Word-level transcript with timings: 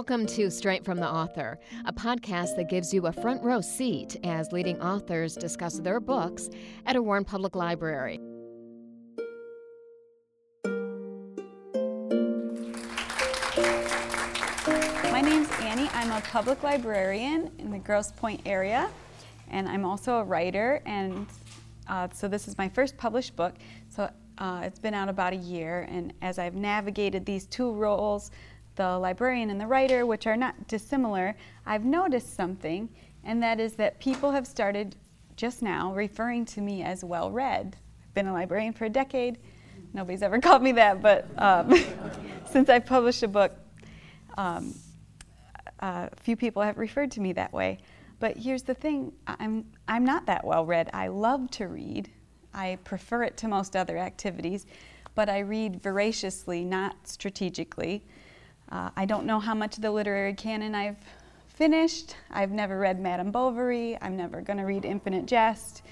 Welcome 0.00 0.24
to 0.28 0.50
Straight 0.50 0.82
from 0.82 0.96
the 0.96 1.06
Author, 1.06 1.58
a 1.84 1.92
podcast 1.92 2.56
that 2.56 2.70
gives 2.70 2.94
you 2.94 3.06
a 3.06 3.12
front 3.12 3.42
row 3.42 3.60
seat 3.60 4.16
as 4.24 4.50
leading 4.50 4.80
authors 4.80 5.34
discuss 5.34 5.78
their 5.78 6.00
books 6.00 6.48
at 6.86 6.96
a 6.96 7.02
Warren 7.02 7.22
Public 7.22 7.54
Library. 7.54 8.18
My 15.12 15.20
name's 15.20 15.50
Annie. 15.60 15.90
I'm 15.92 16.10
a 16.12 16.22
public 16.30 16.62
librarian 16.62 17.50
in 17.58 17.70
the 17.70 17.78
Grosse 17.78 18.10
Pointe 18.10 18.40
area, 18.46 18.88
and 19.50 19.68
I'm 19.68 19.84
also 19.84 20.14
a 20.14 20.24
writer. 20.24 20.80
And 20.86 21.26
uh, 21.88 22.08
so 22.14 22.26
this 22.26 22.48
is 22.48 22.56
my 22.56 22.70
first 22.70 22.96
published 22.96 23.36
book. 23.36 23.52
So 23.90 24.10
uh, 24.38 24.62
it's 24.64 24.78
been 24.78 24.94
out 24.94 25.10
about 25.10 25.34
a 25.34 25.36
year, 25.36 25.86
and 25.90 26.14
as 26.22 26.38
I've 26.38 26.54
navigated 26.54 27.26
these 27.26 27.44
two 27.44 27.70
roles, 27.74 28.30
the 28.76 28.98
librarian 28.98 29.50
and 29.50 29.60
the 29.60 29.66
writer, 29.66 30.06
which 30.06 30.26
are 30.26 30.36
not 30.36 30.68
dissimilar, 30.68 31.36
I've 31.66 31.84
noticed 31.84 32.34
something, 32.34 32.88
and 33.24 33.42
that 33.42 33.60
is 33.60 33.74
that 33.74 34.00
people 34.00 34.32
have 34.32 34.46
started 34.46 34.96
just 35.36 35.62
now 35.62 35.92
referring 35.94 36.44
to 36.44 36.60
me 36.60 36.82
as 36.82 37.04
well 37.04 37.30
read. 37.30 37.76
I've 38.04 38.14
been 38.14 38.26
a 38.26 38.32
librarian 38.32 38.72
for 38.72 38.84
a 38.84 38.90
decade. 38.90 39.38
Nobody's 39.92 40.22
ever 40.22 40.38
called 40.40 40.62
me 40.62 40.72
that, 40.72 41.02
but 41.02 41.26
um, 41.38 41.74
since 42.50 42.68
I've 42.68 42.86
published 42.86 43.22
a 43.22 43.28
book, 43.28 43.52
um, 44.36 44.74
a 45.80 46.10
few 46.16 46.36
people 46.36 46.62
have 46.62 46.78
referred 46.78 47.10
to 47.12 47.20
me 47.20 47.32
that 47.32 47.52
way. 47.52 47.78
But 48.18 48.36
here's 48.36 48.62
the 48.62 48.74
thing 48.74 49.12
I'm, 49.26 49.64
I'm 49.88 50.04
not 50.04 50.26
that 50.26 50.44
well 50.44 50.66
read. 50.66 50.90
I 50.92 51.08
love 51.08 51.50
to 51.52 51.68
read. 51.68 52.10
I 52.52 52.78
prefer 52.84 53.22
it 53.22 53.36
to 53.38 53.48
most 53.48 53.76
other 53.76 53.96
activities, 53.96 54.66
but 55.14 55.28
I 55.28 55.38
read 55.40 55.82
voraciously, 55.82 56.64
not 56.64 56.96
strategically. 57.08 58.04
Uh, 58.70 58.90
I 58.96 59.04
don't 59.04 59.26
know 59.26 59.40
how 59.40 59.54
much 59.54 59.76
of 59.76 59.82
the 59.82 59.90
literary 59.90 60.34
canon 60.34 60.74
I've 60.74 60.96
finished. 61.48 62.16
I've 62.30 62.52
never 62.52 62.78
read 62.78 63.00
Madame 63.00 63.30
Bovary. 63.30 63.98
I'm 64.00 64.16
never 64.16 64.40
going 64.40 64.58
to 64.58 64.64
read 64.64 64.84
Infinite 64.84 65.26
Jest. 65.26 65.82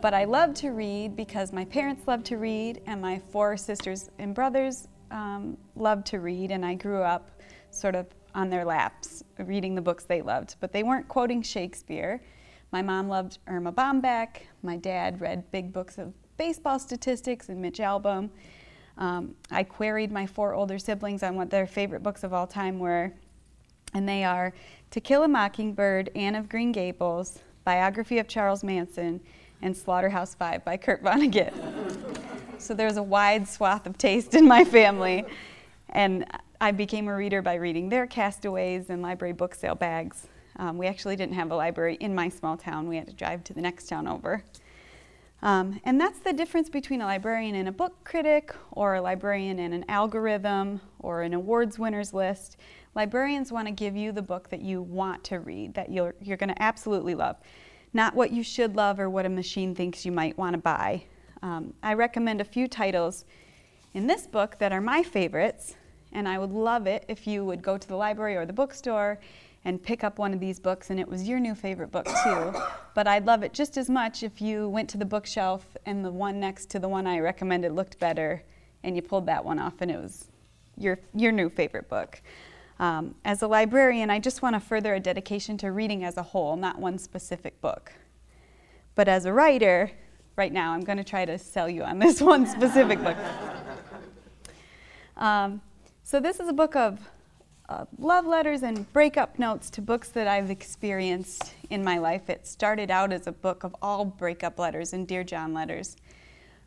But 0.00 0.14
I 0.14 0.24
love 0.24 0.54
to 0.54 0.70
read 0.70 1.16
because 1.16 1.52
my 1.52 1.64
parents 1.64 2.06
love 2.06 2.24
to 2.24 2.38
read, 2.38 2.80
and 2.86 3.02
my 3.02 3.20
four 3.30 3.56
sisters 3.56 4.08
and 4.18 4.34
brothers 4.34 4.88
um, 5.10 5.56
love 5.76 6.04
to 6.04 6.20
read, 6.20 6.50
and 6.50 6.64
I 6.64 6.74
grew 6.74 7.02
up 7.02 7.30
sort 7.70 7.94
of 7.94 8.06
on 8.34 8.48
their 8.48 8.64
laps 8.64 9.22
reading 9.38 9.74
the 9.74 9.82
books 9.82 10.04
they 10.04 10.22
loved. 10.22 10.56
But 10.60 10.72
they 10.72 10.82
weren't 10.82 11.08
quoting 11.08 11.42
Shakespeare. 11.42 12.22
My 12.70 12.80
mom 12.80 13.08
loved 13.08 13.38
Erma 13.48 13.72
Bombeck. 13.72 14.42
My 14.62 14.76
dad 14.76 15.20
read 15.20 15.50
big 15.50 15.72
books 15.72 15.98
of 15.98 16.14
baseball 16.38 16.78
statistics 16.78 17.50
and 17.50 17.60
Mitch 17.60 17.78
Albom. 17.78 18.30
Um, 18.98 19.34
I 19.50 19.62
queried 19.62 20.12
my 20.12 20.26
four 20.26 20.54
older 20.54 20.78
siblings 20.78 21.22
on 21.22 21.34
what 21.34 21.50
their 21.50 21.66
favorite 21.66 22.02
books 22.02 22.24
of 22.24 22.32
all 22.32 22.46
time 22.46 22.78
were, 22.78 23.12
and 23.94 24.08
they 24.08 24.24
are 24.24 24.52
To 24.90 25.00
Kill 25.00 25.22
a 25.22 25.28
Mockingbird, 25.28 26.10
Anne 26.14 26.34
of 26.34 26.48
Green 26.48 26.72
Gables, 26.72 27.40
Biography 27.64 28.18
of 28.18 28.28
Charles 28.28 28.62
Manson, 28.62 29.20
and 29.62 29.76
Slaughterhouse 29.76 30.34
Five 30.34 30.64
by 30.64 30.76
Kurt 30.76 31.02
Vonnegut. 31.02 31.52
so 32.58 32.74
there's 32.74 32.96
a 32.96 33.02
wide 33.02 33.48
swath 33.48 33.86
of 33.86 33.96
taste 33.96 34.34
in 34.34 34.46
my 34.46 34.64
family, 34.64 35.24
and 35.90 36.26
I 36.60 36.70
became 36.70 37.08
a 37.08 37.14
reader 37.14 37.42
by 37.42 37.54
reading 37.54 37.88
their 37.88 38.06
castaways 38.06 38.90
and 38.90 39.02
library 39.02 39.32
book 39.32 39.54
sale 39.54 39.74
bags. 39.74 40.28
Um, 40.56 40.78
we 40.78 40.86
actually 40.86 41.16
didn't 41.16 41.34
have 41.34 41.50
a 41.50 41.56
library 41.56 41.96
in 41.96 42.14
my 42.14 42.28
small 42.28 42.56
town. 42.56 42.88
We 42.88 42.96
had 42.96 43.06
to 43.08 43.14
drive 43.14 43.42
to 43.44 43.54
the 43.54 43.60
next 43.60 43.88
town 43.88 44.06
over. 44.06 44.44
Um, 45.42 45.80
and 45.84 46.00
that's 46.00 46.20
the 46.20 46.32
difference 46.32 46.68
between 46.68 47.00
a 47.00 47.04
librarian 47.04 47.56
and 47.56 47.68
a 47.68 47.72
book 47.72 48.04
critic, 48.04 48.54
or 48.70 48.94
a 48.94 49.02
librarian 49.02 49.58
and 49.58 49.74
an 49.74 49.84
algorithm, 49.88 50.80
or 51.00 51.22
an 51.22 51.34
awards 51.34 51.78
winners 51.78 52.14
list. 52.14 52.58
Librarians 52.94 53.50
want 53.50 53.66
to 53.66 53.72
give 53.72 53.96
you 53.96 54.12
the 54.12 54.22
book 54.22 54.48
that 54.50 54.62
you 54.62 54.82
want 54.82 55.24
to 55.24 55.40
read, 55.40 55.74
that 55.74 55.90
you're, 55.90 56.14
you're 56.20 56.36
going 56.36 56.54
to 56.54 56.62
absolutely 56.62 57.16
love, 57.16 57.36
not 57.92 58.14
what 58.14 58.30
you 58.30 58.44
should 58.44 58.76
love 58.76 59.00
or 59.00 59.10
what 59.10 59.26
a 59.26 59.28
machine 59.28 59.74
thinks 59.74 60.04
you 60.04 60.12
might 60.12 60.38
want 60.38 60.54
to 60.54 60.58
buy. 60.58 61.02
Um, 61.42 61.74
I 61.82 61.94
recommend 61.94 62.40
a 62.40 62.44
few 62.44 62.68
titles 62.68 63.24
in 63.94 64.06
this 64.06 64.28
book 64.28 64.58
that 64.60 64.72
are 64.72 64.80
my 64.80 65.02
favorites, 65.02 65.74
and 66.12 66.28
I 66.28 66.38
would 66.38 66.52
love 66.52 66.86
it 66.86 67.04
if 67.08 67.26
you 67.26 67.44
would 67.44 67.62
go 67.62 67.76
to 67.76 67.88
the 67.88 67.96
library 67.96 68.36
or 68.36 68.46
the 68.46 68.52
bookstore 68.52 69.18
and 69.64 69.82
pick 69.82 70.02
up 70.02 70.18
one 70.18 70.34
of 70.34 70.40
these 70.40 70.58
books 70.58 70.90
and 70.90 70.98
it 70.98 71.08
was 71.08 71.28
your 71.28 71.38
new 71.38 71.54
favorite 71.54 71.92
book 71.92 72.06
too. 72.24 72.52
but 72.94 73.06
I'd 73.06 73.26
love 73.26 73.42
it 73.42 73.52
just 73.52 73.76
as 73.76 73.88
much 73.88 74.22
if 74.22 74.40
you 74.40 74.68
went 74.68 74.88
to 74.90 74.98
the 74.98 75.04
bookshelf 75.04 75.76
and 75.86 76.04
the 76.04 76.10
one 76.10 76.40
next 76.40 76.68
to 76.70 76.78
the 76.78 76.88
one 76.88 77.06
I 77.06 77.20
recommended 77.20 77.72
looked 77.72 77.98
better 77.98 78.42
and 78.82 78.96
you 78.96 79.02
pulled 79.02 79.26
that 79.26 79.44
one 79.44 79.58
off 79.58 79.74
and 79.80 79.90
it 79.90 80.00
was 80.00 80.26
your, 80.76 80.98
your 81.14 81.32
new 81.32 81.48
favorite 81.48 81.88
book. 81.88 82.20
Um, 82.78 83.14
as 83.24 83.42
a 83.42 83.46
librarian, 83.46 84.10
I 84.10 84.18
just 84.18 84.42
want 84.42 84.56
to 84.56 84.60
further 84.60 84.94
a 84.94 85.00
dedication 85.00 85.56
to 85.58 85.70
reading 85.70 86.02
as 86.04 86.16
a 86.16 86.22
whole, 86.22 86.56
not 86.56 86.78
one 86.78 86.98
specific 86.98 87.60
book. 87.60 87.92
But 88.94 89.06
as 89.06 89.24
a 89.24 89.32
writer, 89.32 89.92
right 90.36 90.52
now, 90.52 90.72
I'm 90.72 90.80
going 90.80 90.98
to 90.98 91.04
try 91.04 91.24
to 91.24 91.38
sell 91.38 91.68
you 91.68 91.84
on 91.84 91.98
this 91.98 92.20
one 92.32 92.46
specific 92.46 93.02
book. 93.02 93.16
Um, 95.14 95.60
so, 96.02 96.18
this 96.20 96.40
is 96.40 96.48
a 96.48 96.54
book 96.54 96.74
of 96.74 96.98
uh, 97.72 97.86
love 97.98 98.26
letters 98.26 98.62
and 98.62 98.90
breakup 98.92 99.38
notes 99.38 99.70
to 99.70 99.80
books 99.80 100.10
that 100.10 100.28
I've 100.28 100.50
experienced 100.50 101.54
in 101.70 101.82
my 101.82 101.96
life. 101.96 102.28
It 102.28 102.46
started 102.46 102.90
out 102.90 103.12
as 103.14 103.26
a 103.26 103.32
book 103.32 103.64
of 103.64 103.74
all 103.80 104.04
breakup 104.04 104.58
letters 104.58 104.92
and 104.92 105.08
Dear 105.08 105.24
John 105.24 105.54
letters. 105.54 105.96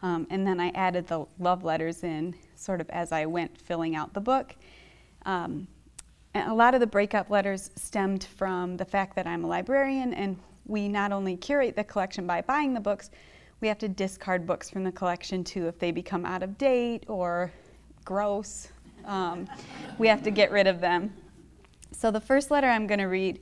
Um, 0.02 0.26
and 0.32 0.48
then 0.48 0.60
I 0.60 0.70
added 0.70 1.08
the 1.08 1.26
love 1.38 1.64
letters 1.64 2.04
in 2.04 2.34
sort 2.56 2.82
of 2.82 2.90
as 2.90 3.12
I 3.12 3.28
went 3.28 3.56
filling 3.56 3.96
out 3.96 4.16
the 4.16 4.20
book. 4.20 4.56
Um, 5.28 5.68
a 6.34 6.54
lot 6.54 6.74
of 6.74 6.80
the 6.80 6.88
breakup 6.88 7.30
letters 7.30 7.70
stemmed 7.76 8.24
from 8.24 8.76
the 8.76 8.86
fact 8.86 9.16
that 9.16 9.28
I'm 9.28 9.44
a 9.44 9.48
librarian 9.48 10.12
and 10.16 10.40
we 10.66 10.88
not 10.88 11.12
only 11.12 11.38
curate 11.38 11.76
the 11.76 11.84
collection 11.84 12.26
by 12.26 12.42
buying 12.42 12.74
the 12.74 12.80
books, 12.80 13.12
we 13.62 13.68
have 13.68 13.78
to 13.78 13.88
discard 13.88 14.48
books 14.48 14.72
from 14.72 14.84
the 14.84 14.92
collection 14.92 15.44
too 15.44 15.68
if 15.68 15.78
they 15.78 15.92
become 15.92 16.26
out 16.26 16.42
of 16.42 16.58
date 16.58 17.04
or 17.08 17.52
gross 18.04 18.70
um, 19.06 19.48
we 19.98 20.08
have 20.08 20.24
to 20.24 20.32
get 20.32 20.52
rid 20.52 20.68
of 20.68 20.82
them. 20.82 21.14
So 21.92 22.12
the 22.12 22.20
first 22.20 22.52
letter 22.52 22.68
I'm 22.68 22.88
going 22.88 23.00
to 23.00 23.06
read 23.06 23.40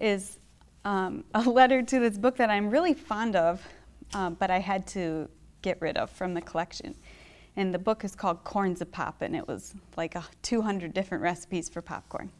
is 0.00 0.38
um, 0.84 1.24
a 1.34 1.42
letter 1.42 1.82
to 1.82 2.00
this 2.00 2.18
book 2.18 2.36
that 2.36 2.50
I'm 2.50 2.70
really 2.70 2.94
fond 2.94 3.36
of, 3.36 3.66
um, 4.12 4.34
but 4.34 4.50
I 4.50 4.58
had 4.58 4.86
to 4.88 5.28
get 5.62 5.80
rid 5.80 5.96
of 5.96 6.10
from 6.10 6.34
the 6.34 6.40
collection. 6.40 6.94
And 7.56 7.72
the 7.72 7.78
book 7.78 8.04
is 8.04 8.14
called 8.16 8.42
Corns 8.44 8.80
a 8.80 8.86
Poppin'. 8.86 9.34
It 9.34 9.46
was 9.46 9.74
like 9.96 10.14
a 10.14 10.24
200 10.42 10.92
different 10.92 11.22
recipes 11.22 11.68
for 11.68 11.80
popcorn. 11.80 12.30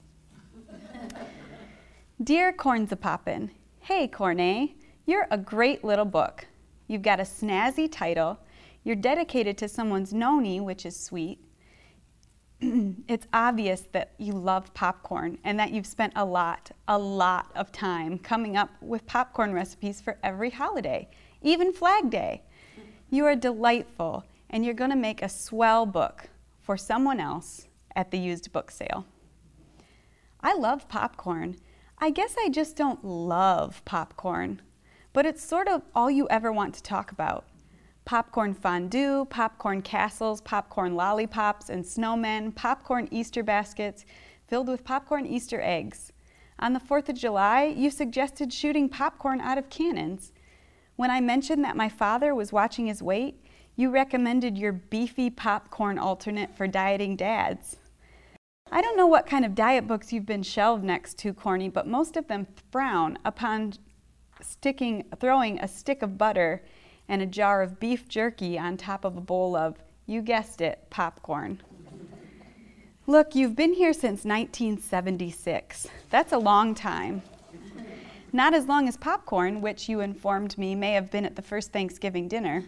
Dear 2.22 2.52
Corns 2.52 2.92
a 2.92 2.96
Poppin', 2.96 3.50
hey 3.80 4.08
Cornet, 4.08 4.70
you're 5.06 5.26
a 5.30 5.38
great 5.38 5.84
little 5.84 6.04
book. 6.04 6.46
You've 6.88 7.02
got 7.02 7.20
a 7.20 7.24
snazzy 7.24 7.90
title. 7.90 8.38
You're 8.82 8.96
dedicated 8.96 9.56
to 9.58 9.68
someone's 9.68 10.12
noni, 10.12 10.60
which 10.60 10.84
is 10.84 10.98
sweet. 10.98 11.38
it's 13.08 13.26
obvious 13.32 13.84
that 13.92 14.12
you 14.18 14.32
love 14.32 14.72
popcorn 14.74 15.38
and 15.44 15.58
that 15.58 15.72
you've 15.72 15.86
spent 15.86 16.12
a 16.16 16.24
lot, 16.24 16.70
a 16.88 16.98
lot 16.98 17.50
of 17.54 17.72
time 17.72 18.18
coming 18.18 18.56
up 18.56 18.70
with 18.80 19.06
popcorn 19.06 19.52
recipes 19.52 20.00
for 20.00 20.18
every 20.22 20.50
holiday, 20.50 21.08
even 21.42 21.72
Flag 21.72 22.10
Day. 22.10 22.42
You 23.10 23.26
are 23.26 23.36
delightful 23.36 24.24
and 24.50 24.64
you're 24.64 24.74
going 24.74 24.90
to 24.90 24.96
make 24.96 25.22
a 25.22 25.28
swell 25.28 25.86
book 25.86 26.28
for 26.60 26.76
someone 26.76 27.20
else 27.20 27.68
at 27.94 28.10
the 28.10 28.18
used 28.18 28.52
book 28.52 28.70
sale. 28.70 29.06
I 30.40 30.54
love 30.54 30.88
popcorn. 30.88 31.56
I 31.98 32.10
guess 32.10 32.34
I 32.38 32.48
just 32.48 32.76
don't 32.76 33.04
love 33.04 33.84
popcorn, 33.84 34.60
but 35.12 35.26
it's 35.26 35.42
sort 35.42 35.68
of 35.68 35.82
all 35.94 36.10
you 36.10 36.28
ever 36.28 36.52
want 36.52 36.74
to 36.74 36.82
talk 36.82 37.12
about 37.12 37.44
popcorn 38.04 38.54
fondue, 38.54 39.24
popcorn 39.26 39.82
castles, 39.82 40.40
popcorn 40.40 40.94
lollipops 40.94 41.70
and 41.70 41.84
snowmen, 41.84 42.54
popcorn 42.54 43.08
Easter 43.10 43.42
baskets 43.42 44.04
filled 44.46 44.68
with 44.68 44.84
popcorn 44.84 45.26
Easter 45.26 45.60
eggs. 45.62 46.12
On 46.58 46.72
the 46.72 46.80
4th 46.80 47.08
of 47.08 47.16
July, 47.16 47.64
you 47.64 47.90
suggested 47.90 48.52
shooting 48.52 48.88
popcorn 48.88 49.40
out 49.40 49.58
of 49.58 49.70
cannons. 49.70 50.32
When 50.96 51.10
I 51.10 51.20
mentioned 51.20 51.64
that 51.64 51.76
my 51.76 51.88
father 51.88 52.34
was 52.34 52.52
watching 52.52 52.86
his 52.86 53.02
weight, 53.02 53.44
you 53.74 53.90
recommended 53.90 54.56
your 54.56 54.72
beefy 54.72 55.30
popcorn 55.30 55.98
alternate 55.98 56.56
for 56.56 56.68
dieting 56.68 57.16
dads. 57.16 57.76
I 58.70 58.80
don't 58.80 58.96
know 58.96 59.06
what 59.06 59.26
kind 59.26 59.44
of 59.44 59.54
diet 59.54 59.86
books 59.86 60.12
you've 60.12 60.26
been 60.26 60.42
shelved 60.42 60.84
next 60.84 61.18
to, 61.18 61.34
Corny, 61.34 61.68
but 61.68 61.86
most 61.86 62.16
of 62.16 62.28
them 62.28 62.46
frown 62.70 63.18
upon 63.24 63.74
sticking, 64.40 65.04
throwing 65.20 65.58
a 65.58 65.68
stick 65.68 66.02
of 66.02 66.16
butter 66.16 66.62
and 67.08 67.22
a 67.22 67.26
jar 67.26 67.62
of 67.62 67.78
beef 67.80 68.08
jerky 68.08 68.58
on 68.58 68.76
top 68.76 69.04
of 69.04 69.16
a 69.16 69.20
bowl 69.20 69.56
of, 69.56 69.76
you 70.06 70.22
guessed 70.22 70.60
it, 70.60 70.86
popcorn. 70.90 71.60
Look, 73.06 73.34
you've 73.34 73.54
been 73.54 73.74
here 73.74 73.92
since 73.92 74.24
1976. 74.24 75.88
That's 76.10 76.32
a 76.32 76.38
long 76.38 76.74
time. 76.74 77.22
Not 78.32 78.54
as 78.54 78.66
long 78.66 78.88
as 78.88 78.96
popcorn, 78.96 79.60
which 79.60 79.88
you 79.88 80.00
informed 80.00 80.56
me 80.58 80.74
may 80.74 80.92
have 80.92 81.10
been 81.10 81.24
at 81.24 81.36
the 81.36 81.42
first 81.42 81.70
Thanksgiving 81.70 82.26
dinner, 82.28 82.64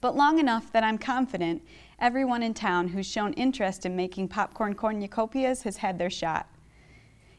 but 0.00 0.16
long 0.16 0.38
enough 0.38 0.72
that 0.72 0.82
I'm 0.82 0.98
confident 0.98 1.62
everyone 2.00 2.42
in 2.42 2.52
town 2.52 2.88
who's 2.88 3.06
shown 3.06 3.32
interest 3.34 3.86
in 3.86 3.94
making 3.94 4.26
popcorn 4.26 4.74
cornucopias 4.74 5.62
has 5.62 5.76
had 5.76 5.98
their 5.98 6.10
shot. 6.10 6.48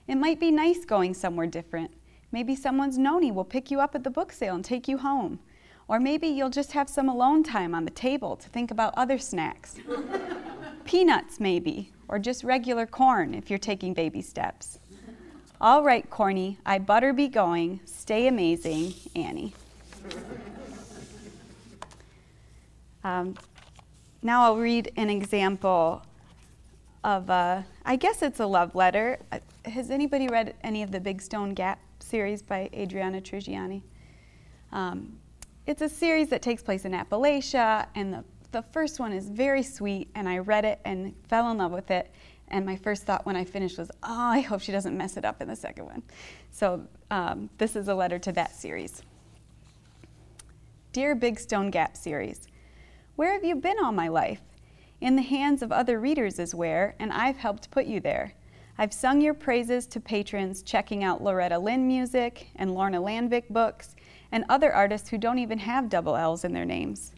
It 0.07 0.15
might 0.15 0.39
be 0.39 0.51
nice 0.51 0.85
going 0.85 1.13
somewhere 1.13 1.47
different. 1.47 1.91
Maybe 2.31 2.55
someone's 2.55 2.97
noni 2.97 3.31
will 3.31 3.43
pick 3.43 3.69
you 3.69 3.81
up 3.81 3.93
at 3.93 4.03
the 4.03 4.09
book 4.09 4.31
sale 4.31 4.55
and 4.55 4.63
take 4.63 4.87
you 4.87 4.99
home. 4.99 5.39
Or 5.87 5.99
maybe 5.99 6.27
you'll 6.27 6.49
just 6.49 6.71
have 6.71 6.89
some 6.89 7.09
alone 7.09 7.43
time 7.43 7.75
on 7.75 7.85
the 7.85 7.91
table 7.91 8.35
to 8.37 8.49
think 8.49 8.71
about 8.71 8.93
other 8.95 9.17
snacks. 9.17 9.75
Peanuts, 10.85 11.39
maybe, 11.39 11.91
or 12.07 12.19
just 12.19 12.43
regular 12.43 12.85
corn 12.85 13.33
if 13.33 13.49
you're 13.49 13.59
taking 13.59 13.93
baby 13.93 14.21
steps. 14.21 14.79
All 15.59 15.83
right, 15.83 16.09
Corny, 16.09 16.57
I 16.65 16.79
butter 16.79 17.13
be 17.13 17.27
going. 17.27 17.79
Stay 17.85 18.27
amazing, 18.27 18.93
Annie. 19.15 19.53
Um, 23.03 23.35
now 24.21 24.43
I'll 24.43 24.57
read 24.57 24.91
an 24.95 25.09
example 25.09 26.01
of, 27.03 27.29
a, 27.29 27.65
I 27.85 27.95
guess 27.97 28.21
it's 28.21 28.39
a 28.39 28.45
love 28.45 28.75
letter. 28.75 29.19
Uh, 29.31 29.39
has 29.65 29.91
anybody 29.91 30.27
read 30.27 30.55
any 30.63 30.83
of 30.83 30.91
the 30.91 30.99
Big 30.99 31.21
Stone 31.21 31.53
Gap 31.53 31.79
series 31.99 32.41
by 32.41 32.69
Adriana 32.73 33.21
Trigiani? 33.21 33.81
Um, 34.71 35.19
it's 35.65 35.81
a 35.81 35.89
series 35.89 36.29
that 36.29 36.41
takes 36.41 36.61
place 36.61 36.85
in 36.85 36.91
Appalachia, 36.91 37.87
and 37.95 38.13
the, 38.13 38.23
the 38.51 38.61
first 38.61 38.99
one 38.99 39.13
is 39.13 39.29
very 39.29 39.63
sweet, 39.63 40.09
and 40.15 40.27
I 40.27 40.39
read 40.39 40.65
it 40.65 40.79
and 40.83 41.13
fell 41.29 41.49
in 41.51 41.57
love 41.57 41.71
with 41.71 41.89
it. 41.89 42.11
And 42.49 42.65
my 42.65 42.75
first 42.75 43.03
thought 43.03 43.25
when 43.25 43.35
I 43.35 43.45
finished 43.45 43.77
was, 43.77 43.89
oh, 44.03 44.29
I 44.29 44.41
hope 44.41 44.61
she 44.61 44.71
doesn't 44.71 44.95
mess 44.95 45.15
it 45.17 45.25
up 45.25 45.41
in 45.41 45.47
the 45.47 45.55
second 45.55 45.85
one. 45.85 46.03
So 46.51 46.85
um, 47.09 47.49
this 47.57 47.75
is 47.75 47.87
a 47.87 47.95
letter 47.95 48.19
to 48.19 48.31
that 48.33 48.55
series. 48.55 49.01
Dear 50.91 51.15
Big 51.15 51.39
Stone 51.39 51.71
Gap 51.71 51.95
series, 51.95 52.47
where 53.15 53.31
have 53.31 53.43
you 53.43 53.55
been 53.55 53.77
all 53.81 53.91
my 53.91 54.09
life? 54.09 54.41
In 55.01 55.15
the 55.15 55.21
hands 55.21 55.61
of 55.61 55.71
other 55.71 55.99
readers 55.99 56.37
is 56.39 56.53
where, 56.53 56.95
and 56.99 57.11
I've 57.11 57.37
helped 57.37 57.71
put 57.71 57.85
you 57.85 57.99
there. 57.99 58.33
I've 58.77 58.93
sung 58.93 59.21
your 59.21 59.33
praises 59.33 59.87
to 59.87 59.99
patrons 59.99 60.61
checking 60.61 61.03
out 61.03 61.23
Loretta 61.23 61.57
Lynn 61.57 61.87
music 61.87 62.47
and 62.55 62.73
Lorna 62.73 62.99
Landvik 62.99 63.49
books 63.49 63.95
and 64.33 64.43
other 64.49 64.73
artists 64.73 65.09
who 65.09 65.17
don't 65.19 65.37
even 65.37 65.59
have 65.59 65.87
double 65.87 66.17
L's 66.17 66.43
in 66.43 66.53
their 66.53 66.65
names. 66.65 67.13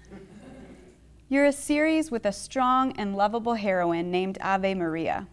You're 1.29 1.45
a 1.45 1.53
series 1.53 2.12
with 2.12 2.25
a 2.25 2.31
strong 2.33 2.91
and 2.97 3.15
lovable 3.15 3.53
heroine 3.53 4.12
named 4.12 4.38
Ave 4.41 4.75
Maria. 4.75 5.25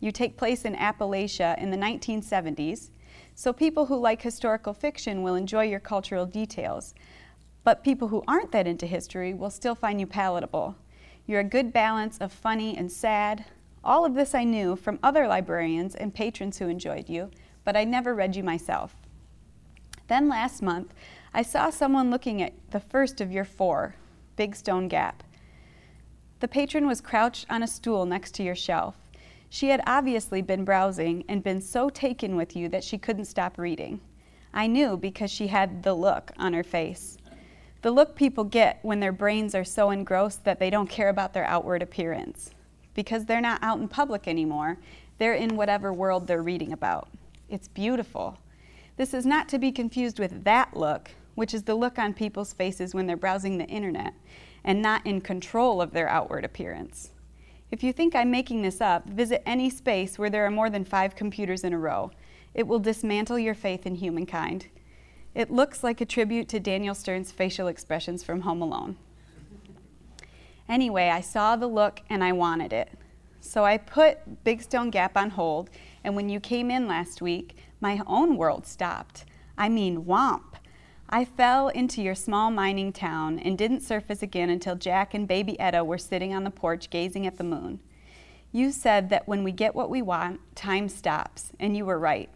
You 0.00 0.12
take 0.12 0.36
place 0.36 0.66
in 0.66 0.76
Appalachia 0.76 1.58
in 1.58 1.70
the 1.70 1.78
1970s, 1.78 2.90
so 3.34 3.54
people 3.54 3.86
who 3.86 3.98
like 3.98 4.20
historical 4.20 4.74
fiction 4.74 5.22
will 5.22 5.34
enjoy 5.34 5.64
your 5.64 5.80
cultural 5.80 6.26
details, 6.26 6.94
but 7.64 7.82
people 7.82 8.08
who 8.08 8.22
aren't 8.28 8.52
that 8.52 8.66
into 8.66 8.86
history 8.86 9.32
will 9.32 9.50
still 9.50 9.74
find 9.74 9.98
you 9.98 10.06
palatable. 10.06 10.76
You're 11.26 11.40
a 11.40 11.44
good 11.44 11.72
balance 11.72 12.18
of 12.18 12.32
funny 12.32 12.76
and 12.76 12.92
sad. 12.92 13.46
All 13.82 14.04
of 14.04 14.14
this 14.14 14.34
I 14.34 14.44
knew 14.44 14.76
from 14.76 14.98
other 15.02 15.26
librarians 15.26 15.94
and 15.94 16.14
patrons 16.14 16.58
who 16.58 16.68
enjoyed 16.68 17.08
you, 17.08 17.30
but 17.64 17.78
I 17.78 17.84
never 17.84 18.14
read 18.14 18.36
you 18.36 18.44
myself. 18.44 18.94
Then 20.06 20.28
last 20.28 20.60
month, 20.60 20.92
I 21.32 21.42
saw 21.42 21.70
someone 21.70 22.10
looking 22.10 22.42
at 22.42 22.54
the 22.72 22.80
first 22.80 23.20
of 23.20 23.30
your 23.30 23.44
four, 23.44 23.94
Big 24.34 24.56
Stone 24.56 24.88
Gap. 24.88 25.22
The 26.40 26.48
patron 26.48 26.88
was 26.88 27.00
crouched 27.00 27.46
on 27.48 27.62
a 27.62 27.68
stool 27.68 28.04
next 28.04 28.34
to 28.34 28.42
your 28.42 28.56
shelf. 28.56 28.96
She 29.48 29.68
had 29.68 29.80
obviously 29.86 30.42
been 30.42 30.64
browsing 30.64 31.24
and 31.28 31.44
been 31.44 31.60
so 31.60 31.88
taken 31.88 32.34
with 32.34 32.56
you 32.56 32.68
that 32.70 32.82
she 32.82 32.98
couldn't 32.98 33.26
stop 33.26 33.58
reading. 33.58 34.00
I 34.52 34.66
knew 34.66 34.96
because 34.96 35.30
she 35.30 35.46
had 35.46 35.84
the 35.84 35.94
look 35.94 36.32
on 36.36 36.52
her 36.52 36.64
face. 36.64 37.16
The 37.82 37.92
look 37.92 38.16
people 38.16 38.42
get 38.42 38.80
when 38.82 38.98
their 38.98 39.12
brains 39.12 39.54
are 39.54 39.64
so 39.64 39.90
engrossed 39.90 40.44
that 40.44 40.58
they 40.58 40.68
don't 40.68 40.90
care 40.90 41.10
about 41.10 41.32
their 41.32 41.44
outward 41.44 41.80
appearance. 41.80 42.50
Because 42.92 43.24
they're 43.24 43.40
not 43.40 43.62
out 43.62 43.78
in 43.78 43.86
public 43.86 44.26
anymore, 44.26 44.78
they're 45.18 45.34
in 45.34 45.54
whatever 45.54 45.92
world 45.92 46.26
they're 46.26 46.42
reading 46.42 46.72
about. 46.72 47.08
It's 47.48 47.68
beautiful. 47.68 48.36
This 48.96 49.14
is 49.14 49.24
not 49.24 49.48
to 49.50 49.58
be 49.58 49.70
confused 49.70 50.18
with 50.18 50.42
that 50.44 50.76
look, 50.76 51.12
which 51.34 51.54
is 51.54 51.64
the 51.64 51.74
look 51.74 51.98
on 51.98 52.14
people's 52.14 52.52
faces 52.52 52.94
when 52.94 53.06
they're 53.06 53.16
browsing 53.16 53.58
the 53.58 53.66
internet 53.66 54.14
and 54.64 54.82
not 54.82 55.06
in 55.06 55.20
control 55.20 55.80
of 55.80 55.92
their 55.92 56.08
outward 56.08 56.44
appearance. 56.44 57.10
If 57.70 57.82
you 57.82 57.92
think 57.92 58.14
I'm 58.14 58.30
making 58.30 58.62
this 58.62 58.80
up, 58.80 59.08
visit 59.08 59.42
any 59.46 59.70
space 59.70 60.18
where 60.18 60.30
there 60.30 60.44
are 60.44 60.50
more 60.50 60.70
than 60.70 60.84
five 60.84 61.14
computers 61.14 61.62
in 61.62 61.72
a 61.72 61.78
row. 61.78 62.10
It 62.52 62.66
will 62.66 62.80
dismantle 62.80 63.38
your 63.38 63.54
faith 63.54 63.86
in 63.86 63.94
humankind. 63.94 64.66
It 65.34 65.52
looks 65.52 65.84
like 65.84 66.00
a 66.00 66.06
tribute 66.06 66.48
to 66.48 66.58
Daniel 66.58 66.94
Stern's 66.94 67.30
facial 67.30 67.68
expressions 67.68 68.24
from 68.24 68.40
Home 68.40 68.60
Alone. 68.60 68.96
Anyway, 70.68 71.08
I 71.08 71.20
saw 71.20 71.54
the 71.54 71.68
look 71.68 72.00
and 72.10 72.24
I 72.24 72.32
wanted 72.32 72.72
it. 72.72 72.90
So 73.40 73.64
I 73.64 73.78
put 73.78 74.44
Big 74.44 74.62
Stone 74.62 74.90
Gap 74.90 75.16
on 75.16 75.30
hold, 75.30 75.70
and 76.04 76.14
when 76.14 76.28
you 76.28 76.40
came 76.40 76.70
in 76.70 76.86
last 76.86 77.22
week, 77.22 77.56
my 77.80 78.02
own 78.06 78.36
world 78.36 78.66
stopped. 78.66 79.24
I 79.56 79.68
mean, 79.68 80.04
womp. 80.04 80.49
I 81.12 81.24
fell 81.24 81.66
into 81.66 82.02
your 82.02 82.14
small 82.14 82.52
mining 82.52 82.92
town 82.92 83.40
and 83.40 83.58
didn't 83.58 83.80
surface 83.80 84.22
again 84.22 84.48
until 84.48 84.76
Jack 84.76 85.12
and 85.12 85.26
baby 85.26 85.58
Etta 85.58 85.82
were 85.82 85.98
sitting 85.98 86.32
on 86.32 86.44
the 86.44 86.52
porch 86.52 86.88
gazing 86.88 87.26
at 87.26 87.36
the 87.36 87.42
moon. 87.42 87.80
You 88.52 88.70
said 88.70 89.10
that 89.10 89.26
when 89.26 89.42
we 89.42 89.50
get 89.50 89.74
what 89.74 89.90
we 89.90 90.02
want, 90.02 90.38
time 90.54 90.88
stops, 90.88 91.50
and 91.58 91.76
you 91.76 91.84
were 91.84 91.98
right. 91.98 92.30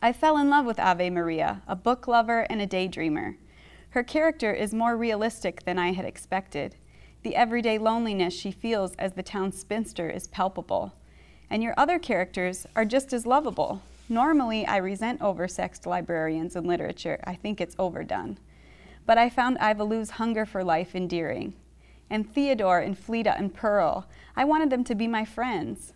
I 0.00 0.12
fell 0.12 0.38
in 0.38 0.48
love 0.48 0.64
with 0.64 0.78
Ave 0.78 1.10
Maria, 1.10 1.62
a 1.66 1.74
book 1.74 2.06
lover 2.06 2.46
and 2.48 2.60
a 2.60 2.68
daydreamer. 2.68 3.34
Her 3.90 4.04
character 4.04 4.52
is 4.52 4.72
more 4.72 4.96
realistic 4.96 5.64
than 5.64 5.76
I 5.76 5.90
had 5.90 6.04
expected. 6.04 6.76
The 7.24 7.34
everyday 7.34 7.78
loneliness 7.78 8.32
she 8.32 8.52
feels 8.52 8.94
as 8.94 9.14
the 9.14 9.24
town 9.24 9.50
spinster 9.50 10.08
is 10.08 10.28
palpable. 10.28 10.92
And 11.50 11.64
your 11.64 11.74
other 11.76 11.98
characters 11.98 12.64
are 12.76 12.84
just 12.84 13.12
as 13.12 13.26
lovable. 13.26 13.82
Normally, 14.08 14.66
I 14.66 14.76
resent 14.76 15.20
oversexed 15.20 15.86
librarians 15.86 16.54
in 16.54 16.64
literature. 16.64 17.18
I 17.24 17.34
think 17.34 17.60
it's 17.60 17.74
overdone. 17.78 18.38
But 19.04 19.18
I 19.18 19.28
found 19.28 19.58
Iva 19.60 19.84
Lou's 19.84 20.10
hunger 20.10 20.46
for 20.46 20.62
life 20.62 20.94
endearing. 20.94 21.54
And 22.08 22.32
Theodore 22.32 22.78
and 22.78 22.96
Fleeta 22.96 23.36
and 23.36 23.52
Pearl, 23.52 24.06
I 24.36 24.44
wanted 24.44 24.70
them 24.70 24.84
to 24.84 24.94
be 24.94 25.08
my 25.08 25.24
friends. 25.24 25.92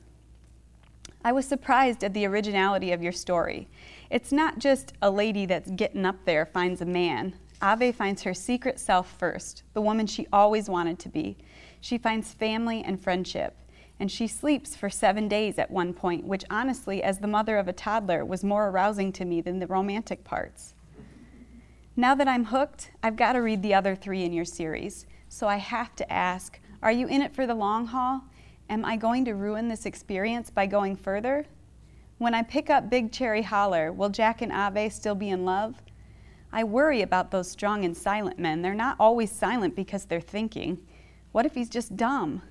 I 1.24 1.32
was 1.32 1.46
surprised 1.46 2.02
at 2.02 2.14
the 2.14 2.26
originality 2.26 2.92
of 2.92 3.02
your 3.02 3.12
story. 3.12 3.68
It's 4.10 4.32
not 4.32 4.58
just 4.58 4.94
a 5.02 5.10
lady 5.10 5.46
that's 5.46 5.70
getting 5.70 6.04
up 6.04 6.24
there 6.24 6.46
finds 6.46 6.80
a 6.80 6.86
man. 6.86 7.34
Ave 7.62 7.92
finds 7.92 8.22
her 8.22 8.34
secret 8.34 8.80
self 8.80 9.18
first, 9.18 9.62
the 9.74 9.82
woman 9.82 10.06
she 10.06 10.26
always 10.32 10.68
wanted 10.68 10.98
to 11.00 11.08
be. 11.08 11.36
She 11.80 11.98
finds 11.98 12.32
family 12.32 12.82
and 12.82 13.00
friendship 13.00 13.54
and 14.00 14.10
she 14.10 14.26
sleeps 14.26 14.74
for 14.74 14.88
seven 14.88 15.28
days 15.28 15.58
at 15.58 15.70
one 15.70 15.92
point, 15.92 16.24
which 16.24 16.44
honestly, 16.48 17.02
as 17.02 17.18
the 17.18 17.28
mother 17.28 17.58
of 17.58 17.68
a 17.68 17.72
toddler, 17.72 18.24
was 18.24 18.42
more 18.42 18.68
arousing 18.68 19.12
to 19.12 19.26
me 19.26 19.42
than 19.42 19.58
the 19.58 19.66
romantic 19.66 20.24
parts. 20.24 20.74
Now 21.96 22.14
that 22.14 22.26
I'm 22.26 22.46
hooked, 22.46 22.92
I've 23.02 23.16
got 23.16 23.34
to 23.34 23.40
read 23.40 23.62
the 23.62 23.74
other 23.74 23.94
three 23.94 24.24
in 24.24 24.32
your 24.32 24.46
series. 24.46 25.06
So 25.28 25.46
I 25.46 25.56
have 25.56 25.94
to 25.96 26.10
ask 26.10 26.58
Are 26.82 26.90
you 26.90 27.06
in 27.08 27.20
it 27.20 27.34
for 27.34 27.46
the 27.46 27.54
long 27.54 27.86
haul? 27.86 28.22
Am 28.70 28.86
I 28.86 28.96
going 28.96 29.26
to 29.26 29.34
ruin 29.34 29.68
this 29.68 29.84
experience 29.84 30.48
by 30.48 30.64
going 30.64 30.96
further? 30.96 31.44
When 32.16 32.34
I 32.34 32.42
pick 32.42 32.70
up 32.70 32.88
Big 32.88 33.12
Cherry 33.12 33.42
Holler, 33.42 33.92
will 33.92 34.08
Jack 34.08 34.40
and 34.40 34.50
Ave 34.50 34.88
still 34.88 35.14
be 35.14 35.28
in 35.28 35.44
love? 35.44 35.74
I 36.52 36.64
worry 36.64 37.02
about 37.02 37.30
those 37.30 37.50
strong 37.50 37.84
and 37.84 37.94
silent 37.94 38.38
men. 38.38 38.62
They're 38.62 38.74
not 38.74 38.96
always 38.98 39.30
silent 39.30 39.76
because 39.76 40.06
they're 40.06 40.20
thinking. 40.22 40.78
What 41.32 41.44
if 41.44 41.54
he's 41.54 41.68
just 41.68 41.96
dumb? 41.98 42.42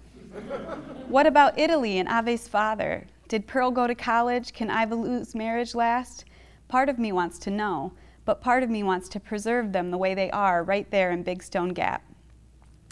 What 1.07 1.25
about 1.25 1.57
Italy 1.57 1.97
and 1.97 2.07
Ave's 2.07 2.47
father? 2.47 3.07
Did 3.27 3.47
Pearl 3.47 3.71
go 3.71 3.87
to 3.87 3.95
college? 3.95 4.53
Can 4.53 4.69
Iva 4.69 4.95
Lou's 4.95 5.35
marriage 5.35 5.75
last? 5.75 6.25
Part 6.67 6.89
of 6.89 6.99
me 6.99 7.11
wants 7.11 7.39
to 7.39 7.51
know, 7.51 7.93
but 8.25 8.41
part 8.41 8.61
of 8.61 8.69
me 8.69 8.83
wants 8.83 9.09
to 9.09 9.19
preserve 9.19 9.71
them 9.71 9.91
the 9.91 9.97
way 9.97 10.13
they 10.13 10.29
are 10.31 10.63
right 10.63 10.89
there 10.91 11.11
in 11.11 11.23
Big 11.23 11.41
Stone 11.41 11.69
Gap. 11.69 12.03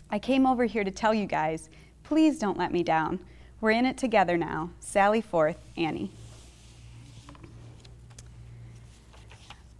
I 0.10 0.20
came 0.20 0.48
over 0.48 0.66
here 0.66 0.84
to 0.84 0.92
tell 0.92 1.14
you 1.14 1.26
guys, 1.26 1.70
please 2.04 2.40
don't 2.40 2.58
let 2.58 2.72
me 2.72 2.82
down. 2.82 3.20
We're 3.62 3.72
in 3.72 3.86
it 3.86 3.98
together 3.98 4.38
now. 4.38 4.72
Sally 4.80 5.22
Forth, 5.22 5.60
Annie. 5.76 6.12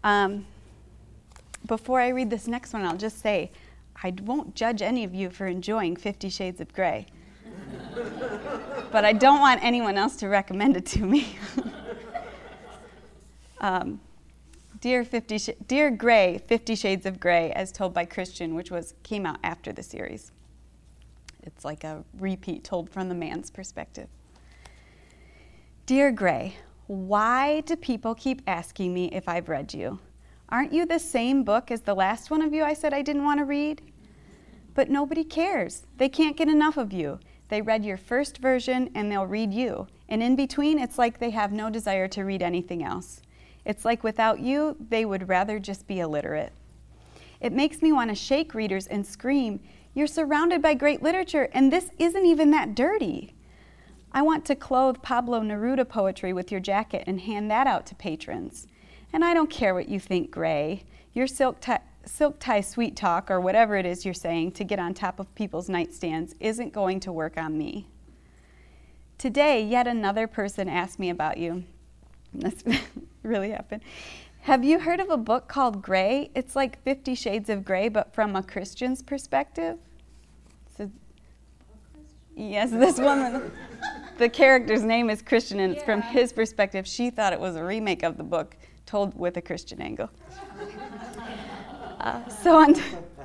Um, 0.04 0.46
before 1.66 2.02
I 2.02 2.10
read 2.10 2.30
this 2.30 2.48
next 2.48 2.74
one, 2.74 2.84
I'll 2.84 2.98
just 2.98 3.20
say 3.20 3.52
I 4.04 4.14
won't 4.24 4.56
judge 4.56 4.82
any 4.82 5.04
of 5.04 5.16
you 5.16 5.30
for 5.30 5.48
enjoying 5.48 5.96
Fifty 5.96 6.30
Shades 6.30 6.62
of 6.62 6.72
Grey 6.74 7.08
but 8.92 9.06
I 9.06 9.14
don't 9.14 9.40
want 9.40 9.64
anyone 9.64 9.98
else 9.98 10.16
to 10.18 10.28
recommend 10.28 10.78
it 10.78 10.86
to 10.88 11.06
me. 11.06 11.38
um, 13.60 14.00
Dear, 14.80 15.04
50 15.04 15.38
Sh- 15.40 15.50
Dear 15.68 15.90
Grey, 15.90 16.40
Fifty 16.48 16.76
Shades 16.76 17.08
of 17.08 17.20
Grey, 17.20 17.52
as 17.52 17.72
told 17.72 17.96
by 17.96 18.06
Christian, 18.06 18.54
which 18.54 18.70
was 18.70 18.94
came 19.02 19.26
out 19.26 19.40
after 19.44 19.74
the 19.74 19.82
series. 19.82 20.32
It's 21.42 21.66
like 21.66 21.84
a 21.84 22.04
repeat 22.20 22.64
told 22.64 22.90
from 22.90 23.10
the 23.10 23.16
man's 23.16 23.50
perspective. 23.50 24.08
Dear 25.88 26.12
Grey, 26.12 26.58
why 26.86 27.62
do 27.62 27.76
people 27.76 28.14
keep 28.14 28.44
asking 28.46 28.94
me 28.94 29.10
if 29.12 29.28
I've 29.28 29.50
read 29.50 29.74
you? 29.74 30.00
Aren't 30.50 30.74
you 30.74 30.86
the 30.86 31.00
same 31.00 31.44
book 31.44 31.72
as 31.72 31.82
the 31.82 31.96
last 31.96 32.30
one 32.30 32.42
of 32.42 32.54
you 32.54 32.64
I 32.64 32.74
said 32.74 32.94
I 32.94 33.02
didn't 33.02 33.24
want 33.24 33.40
to 33.40 33.46
read? 33.46 33.82
But 34.76 34.90
nobody 34.90 35.24
cares. 35.24 35.88
They 35.98 36.08
can't 36.08 36.38
get 36.38 36.50
enough 36.50 36.78
of 36.78 36.94
you. 36.94 37.20
They 37.50 37.62
read 37.62 37.86
your 37.86 37.98
first 37.98 38.38
version 38.38 38.90
and 38.94 39.12
they'll 39.12 39.26
read 39.26 39.54
you. 39.54 39.88
And 40.10 40.22
in 40.22 40.36
between, 40.36 40.80
it's 40.80 40.98
like 40.98 41.20
they 41.20 41.32
have 41.32 41.52
no 41.52 41.70
desire 41.70 42.08
to 42.10 42.24
read 42.24 42.42
anything 42.42 42.84
else. 42.84 43.22
It's 43.66 43.86
like 43.86 44.04
without 44.04 44.40
you, 44.40 44.78
they 44.80 45.06
would 45.06 45.28
rather 45.28 45.60
just 45.60 45.88
be 45.88 46.00
illiterate. 46.00 46.54
It 47.42 47.54
makes 47.54 47.82
me 47.82 47.92
want 47.92 48.10
to 48.10 48.16
shake 48.16 48.56
readers 48.56 48.88
and 48.88 49.06
scream, 49.06 49.60
You're 49.94 50.08
surrounded 50.08 50.62
by 50.62 50.74
great 50.74 51.04
literature, 51.04 51.50
and 51.54 51.72
this 51.72 51.92
isn't 52.00 52.26
even 52.26 52.52
that 52.52 52.76
dirty. 52.76 53.34
I 54.12 54.22
want 54.22 54.46
to 54.46 54.56
clothe 54.56 55.02
Pablo 55.02 55.42
Neruda 55.42 55.88
poetry 55.88 56.34
with 56.34 56.52
your 56.52 56.62
jacket 56.62 57.04
and 57.06 57.22
hand 57.22 57.52
that 57.52 57.68
out 57.68 57.86
to 57.88 57.96
patrons. 57.96 58.68
And 59.14 59.24
I 59.24 59.34
don't 59.34 59.50
care 59.50 59.74
what 59.74 59.90
you 59.90 60.00
think, 60.00 60.32
Grey. 60.32 60.84
Your 61.14 61.28
silk 61.28 61.60
silk 62.08 62.40
tie 62.40 62.62
sweet 62.62 62.96
talk, 62.96 63.30
or 63.30 63.40
whatever 63.40 63.76
it 63.76 63.86
is 63.86 64.06
you're 64.06 64.14
saying, 64.14 64.54
to 64.54 64.64
get 64.64 64.80
on 64.80 64.94
top 64.94 65.20
of 65.20 65.34
people's 65.36 65.68
nightstands 65.68 66.34
isn't 66.40 66.74
going 66.74 67.00
to 67.02 67.12
work 67.12 67.38
on 67.38 67.58
me. 67.58 67.88
Today, 69.18 69.64
yet 69.64 69.88
another 69.88 70.28
person 70.28 70.70
asked 70.70 71.00
me 71.00 71.10
about 71.10 71.38
you. 71.38 71.64
This 72.34 72.64
really 73.24 73.52
happened. 73.52 73.82
Have 74.42 74.64
you 74.64 74.80
heard 74.80 75.00
of 75.00 75.10
a 75.10 75.18
book 75.18 75.48
called 75.48 75.82
Grey? 75.82 76.30
It's 76.36 76.56
like 76.56 76.82
Fifty 76.84 77.16
Shades 77.16 77.50
of 77.50 77.66
Grey, 77.66 77.90
but 77.90 78.14
from 78.14 78.36
a 78.36 78.44
Christian's 78.44 79.02
perspective. 79.02 79.78
So, 80.78 80.92
yes, 82.36 82.70
this 82.70 82.98
woman, 83.00 83.52
the 84.18 84.30
character's 84.30 84.84
name 84.84 85.10
is 85.10 85.22
Christian, 85.22 85.60
and 85.60 85.74
it's 85.74 85.84
from 85.84 86.02
his 86.02 86.32
perspective. 86.32 86.86
She 86.86 87.10
thought 87.10 87.34
it 87.34 87.40
was 87.40 87.56
a 87.56 87.64
remake 87.64 88.04
of 88.04 88.18
the 88.18 88.24
book 88.24 88.56
told 88.86 89.18
with 89.18 89.38
a 89.38 89.42
Christian 89.42 89.82
angle. 89.82 90.10
So, 92.42 92.58
on, 92.58 92.76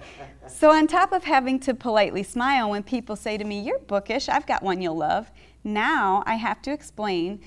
so, 0.46 0.70
on 0.70 0.86
top 0.86 1.12
of 1.12 1.24
having 1.24 1.60
to 1.60 1.74
politely 1.74 2.22
smile 2.22 2.70
when 2.70 2.82
people 2.82 3.16
say 3.16 3.36
to 3.36 3.44
me, 3.44 3.60
You're 3.60 3.78
bookish, 3.78 4.28
I've 4.28 4.46
got 4.46 4.62
one 4.62 4.80
you'll 4.80 4.96
love, 4.96 5.30
now 5.64 6.22
I 6.26 6.34
have 6.34 6.62
to 6.62 6.72
explain 6.72 7.40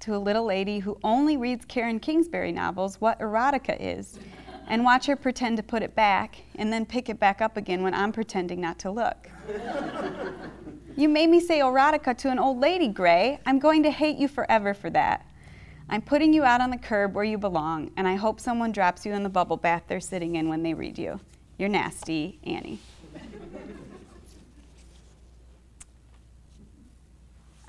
to 0.00 0.14
a 0.14 0.18
little 0.18 0.44
lady 0.44 0.78
who 0.78 0.98
only 1.04 1.36
reads 1.36 1.64
Karen 1.64 2.00
Kingsbury 2.00 2.52
novels 2.52 3.00
what 3.00 3.18
erotica 3.20 3.76
is 3.78 4.18
and 4.66 4.84
watch 4.84 5.06
her 5.06 5.16
pretend 5.16 5.56
to 5.58 5.62
put 5.62 5.82
it 5.82 5.94
back 5.94 6.36
and 6.54 6.72
then 6.72 6.86
pick 6.86 7.08
it 7.08 7.18
back 7.18 7.42
up 7.42 7.56
again 7.56 7.82
when 7.82 7.92
I'm 7.92 8.12
pretending 8.12 8.60
not 8.60 8.78
to 8.80 8.90
look. 8.90 9.28
you 10.96 11.08
made 11.08 11.28
me 11.28 11.40
say 11.40 11.58
erotica 11.58 12.16
to 12.18 12.30
an 12.30 12.38
old 12.38 12.60
lady, 12.60 12.88
Grey. 12.88 13.40
I'm 13.44 13.58
going 13.58 13.82
to 13.82 13.90
hate 13.90 14.16
you 14.16 14.28
forever 14.28 14.72
for 14.72 14.88
that. 14.90 15.26
I'm 15.92 16.02
putting 16.02 16.32
you 16.32 16.44
out 16.44 16.60
on 16.60 16.70
the 16.70 16.78
curb 16.78 17.16
where 17.16 17.24
you 17.24 17.36
belong, 17.36 17.90
and 17.96 18.06
I 18.06 18.14
hope 18.14 18.38
someone 18.38 18.70
drops 18.70 19.04
you 19.04 19.12
in 19.12 19.24
the 19.24 19.28
bubble 19.28 19.56
bath 19.56 19.82
they're 19.88 19.98
sitting 19.98 20.36
in 20.36 20.48
when 20.48 20.62
they 20.62 20.72
read 20.72 20.96
you. 20.96 21.18
You're 21.58 21.68
nasty, 21.68 22.38
Annie. 22.44 22.78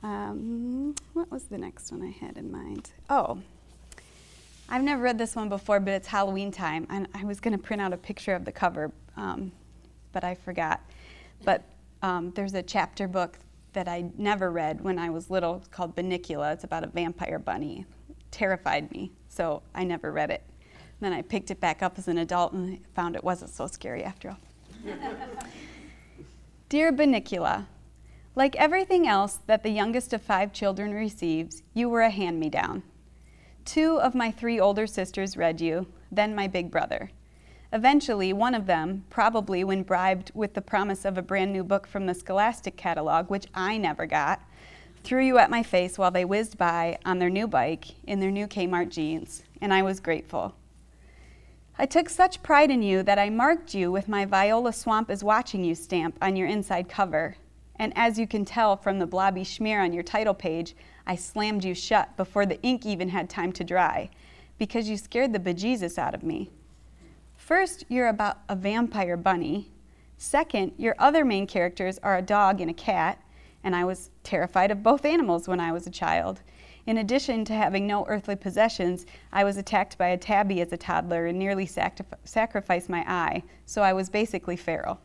Um, 0.04 0.94
what 1.13 1.32
was 1.32 1.46
the 1.46 1.58
next 1.58 1.92
one 1.92 2.04
I 2.04 2.12
had 2.12 2.38
in 2.38 2.51
mind? 2.51 2.92
Oh, 3.10 3.40
I've 4.70 4.84
never 4.84 5.01
read 5.01 5.18
this 5.18 5.36
one 5.36 5.50
before, 5.50 5.80
but 5.80 5.96
it's 5.96 6.08
Halloween 6.08 6.51
time, 6.51 6.86
and 6.92 7.08
I 7.16 7.24
was 7.24 7.40
going 7.40 7.58
to 7.58 7.63
print 7.63 7.82
out 7.82 7.92
a 7.92 7.98
picture 7.98 8.36
of 8.36 8.46
the 8.46 8.51
cover, 8.51 8.92
um, 9.18 9.51
but 10.12 10.24
I 10.24 10.36
forgot. 10.36 10.80
But 11.44 11.63
um, 12.04 12.32
there's 12.36 12.54
a 12.54 12.62
chapter 12.62 13.08
book 13.08 13.40
that 13.74 13.88
I 13.88 14.12
never 14.16 14.51
read 14.51 14.82
when 14.82 15.00
I 15.00 15.10
was 15.10 15.32
little 15.32 15.63
called 15.72 15.96
Bunnicula. 15.96 16.54
It's 16.54 16.63
about 16.63 16.84
a 16.84 16.88
vampire 16.88 17.40
bunny. 17.40 17.86
Terrified 18.32 18.92
me, 18.92 19.12
so 19.30 19.62
I 19.76 19.84
never 19.84 20.12
read 20.12 20.32
it. 20.32 20.44
And 20.64 21.12
then 21.12 21.14
I 21.14 21.22
picked 21.22 21.52
it 21.52 21.60
back 21.60 21.84
up 21.84 21.98
as 21.98 22.08
an 22.08 22.18
adult 22.18 22.54
and 22.54 22.80
found 22.96 23.16
it 23.16 23.24
wasn't 23.24 23.52
so 23.52 23.68
scary 23.68 24.04
after 24.04 24.30
all. 24.30 24.38
Dear 26.70 26.92
Bunnicula, 26.92 27.66
like 28.34 28.56
everything 28.56 29.08
else 29.08 29.40
that 29.46 29.62
the 29.62 29.70
youngest 29.70 30.14
of 30.14 30.22
five 30.22 30.54
children 30.54 30.94
receives, 30.94 31.64
you 31.74 31.90
were 31.90 32.02
a 32.02 32.10
hand 32.10 32.40
me 32.40 32.50
down. 32.50 32.84
Two 33.66 34.00
of 34.00 34.16
my 34.16 34.32
three 34.32 34.60
older 34.60 34.88
sisters 34.88 35.36
read 35.36 35.60
you, 35.60 35.88
then 36.12 36.34
my 36.34 36.48
big 36.48 36.72
brother. 36.72 37.12
Eventually, 37.74 38.34
one 38.34 38.54
of 38.54 38.66
them, 38.66 39.06
probably 39.10 39.64
when 39.64 39.84
bribed 39.84 40.32
with 40.34 40.54
the 40.54 40.62
promise 40.62 41.06
of 41.06 41.18
a 41.18 41.22
brand 41.22 41.54
new 41.54 41.64
book 41.64 41.88
from 41.88 42.06
the 42.06 42.14
Scholastic 42.14 42.76
catalog, 42.76 43.30
which 43.30 43.48
I 43.54 43.78
never 43.78 44.06
got, 44.06 44.42
threw 45.03 45.24
you 45.25 45.38
at 45.38 45.50
my 45.50 45.63
face 45.63 45.98
while 45.98 46.12
they 46.12 46.25
whizzed 46.25 46.58
by 46.58 46.98
on 47.05 47.20
their 47.20 47.29
new 47.29 47.48
bike 47.48 47.96
in 48.05 48.20
their 48.20 48.31
new 48.31 48.48
Kmart 48.48 48.89
jeans, 48.89 49.43
and 49.60 49.74
I 49.74 49.81
was 49.81 50.00
grateful. 50.00 50.55
I 51.77 51.86
took 51.86 52.10
such 52.10 52.43
pride 52.43 52.70
in 52.70 52.84
you 52.84 53.01
that 53.03 53.17
I 53.17 53.29
marked 53.29 53.74
you 53.74 53.91
with 53.91 54.08
my 54.08 54.25
Viola 54.25 54.74
Swamp 54.74 55.10
is 55.10 55.24
watching 55.24 55.63
you 55.63 55.74
stamp 55.74 56.17
on 56.22 56.36
your 56.36 56.48
inside 56.48 56.88
cover, 56.88 57.36
and 57.77 57.91
as 57.96 58.20
you 58.20 58.27
can 58.27 58.46
tell 58.46 58.77
from 58.77 59.00
the 59.00 59.08
blobby 59.08 59.43
smear 59.43 59.81
on 59.81 59.93
your 59.93 60.03
title 60.03 60.36
page, 60.36 60.75
I 61.08 61.15
slammed 61.15 61.63
you 61.63 61.74
shut 61.74 62.15
before 62.17 62.46
the 62.46 62.62
ink 62.62 62.86
even 62.86 63.10
had 63.10 63.29
time 63.29 63.51
to 63.53 63.63
dry, 63.63 64.10
because 64.60 64.88
you 64.88 64.98
scared 64.98 65.34
the 65.34 65.39
bejesus 65.39 65.98
out 65.98 66.13
of 66.13 66.22
me. 66.22 66.51
First, 67.36 67.86
you're 67.89 68.10
about 68.10 68.38
a 68.48 68.55
vampire 68.55 69.17
bunny. 69.17 69.72
Second, 70.17 70.74
your 70.77 70.93
other 71.00 71.25
main 71.25 71.48
characters 71.48 71.98
are 72.03 72.17
a 72.17 72.22
dog 72.22 72.62
and 72.62 72.70
a 72.70 72.75
cat, 72.75 73.20
and 73.63 73.75
I 73.75 73.86
was 73.86 74.10
terrified 74.24 74.72
of 74.72 74.84
both 74.84 75.06
animals 75.06 75.48
when 75.48 75.60
I 75.60 75.72
was 75.72 75.88
a 75.88 75.91
child. 75.91 76.41
In 76.86 76.98
addition 76.98 77.46
to 77.46 77.53
having 77.53 77.86
no 77.86 78.06
earthly 78.08 78.36
possessions, 78.36 79.06
I 79.32 79.44
was 79.44 79.58
attacked 79.58 79.98
by 79.98 80.08
a 80.08 80.18
tabby 80.18 80.62
as 80.62 80.74
a 80.74 80.77
toddler 80.77 81.27
and 81.27 81.38
nearly 81.38 81.68
sacrificed 81.68 82.89
my 82.89 83.06
eye, 83.08 83.44
so 83.65 83.84
I 83.84 83.94
was 83.94 84.10
basically 84.10 84.58
feral. 84.58 85.00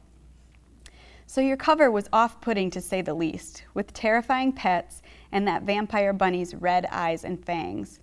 So 1.26 1.40
your 1.40 1.56
cover 1.56 1.90
was 1.90 2.08
off 2.12 2.40
putting 2.40 2.70
to 2.70 2.80
say 2.80 3.02
the 3.02 3.12
least, 3.12 3.64
with 3.75 3.92
terrifying 3.92 4.52
pets 4.52 5.02
and 5.32 5.46
that 5.46 5.64
vampire 5.64 6.12
bunny's 6.12 6.54
red 6.54 6.86
eyes 6.90 7.25
and 7.25 7.44
fangs. 7.44 8.00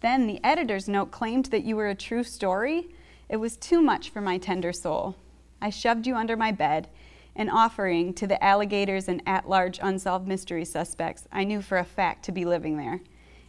Then 0.00 0.26
the 0.26 0.42
editor's 0.44 0.88
note 0.88 1.10
claimed 1.10 1.46
that 1.46 1.64
you 1.64 1.76
were 1.76 1.88
a 1.88 1.94
true 1.94 2.24
story. 2.24 2.88
It 3.28 3.36
was 3.36 3.56
too 3.56 3.80
much 3.80 4.10
for 4.10 4.20
my 4.20 4.36
tender 4.36 4.72
soul. 4.72 5.16
I 5.62 5.70
shoved 5.70 6.06
you 6.06 6.14
under 6.14 6.36
my 6.36 6.52
bed, 6.52 6.88
an 7.36 7.50
offering 7.50 8.14
to 8.14 8.26
the 8.26 8.42
alligators 8.42 9.08
and 9.08 9.22
at 9.26 9.48
large 9.48 9.78
unsolved 9.82 10.28
mystery 10.28 10.64
suspects 10.64 11.26
I 11.32 11.44
knew 11.44 11.60
for 11.62 11.78
a 11.78 11.84
fact 11.84 12.24
to 12.24 12.32
be 12.32 12.44
living 12.44 12.76
there, 12.76 13.00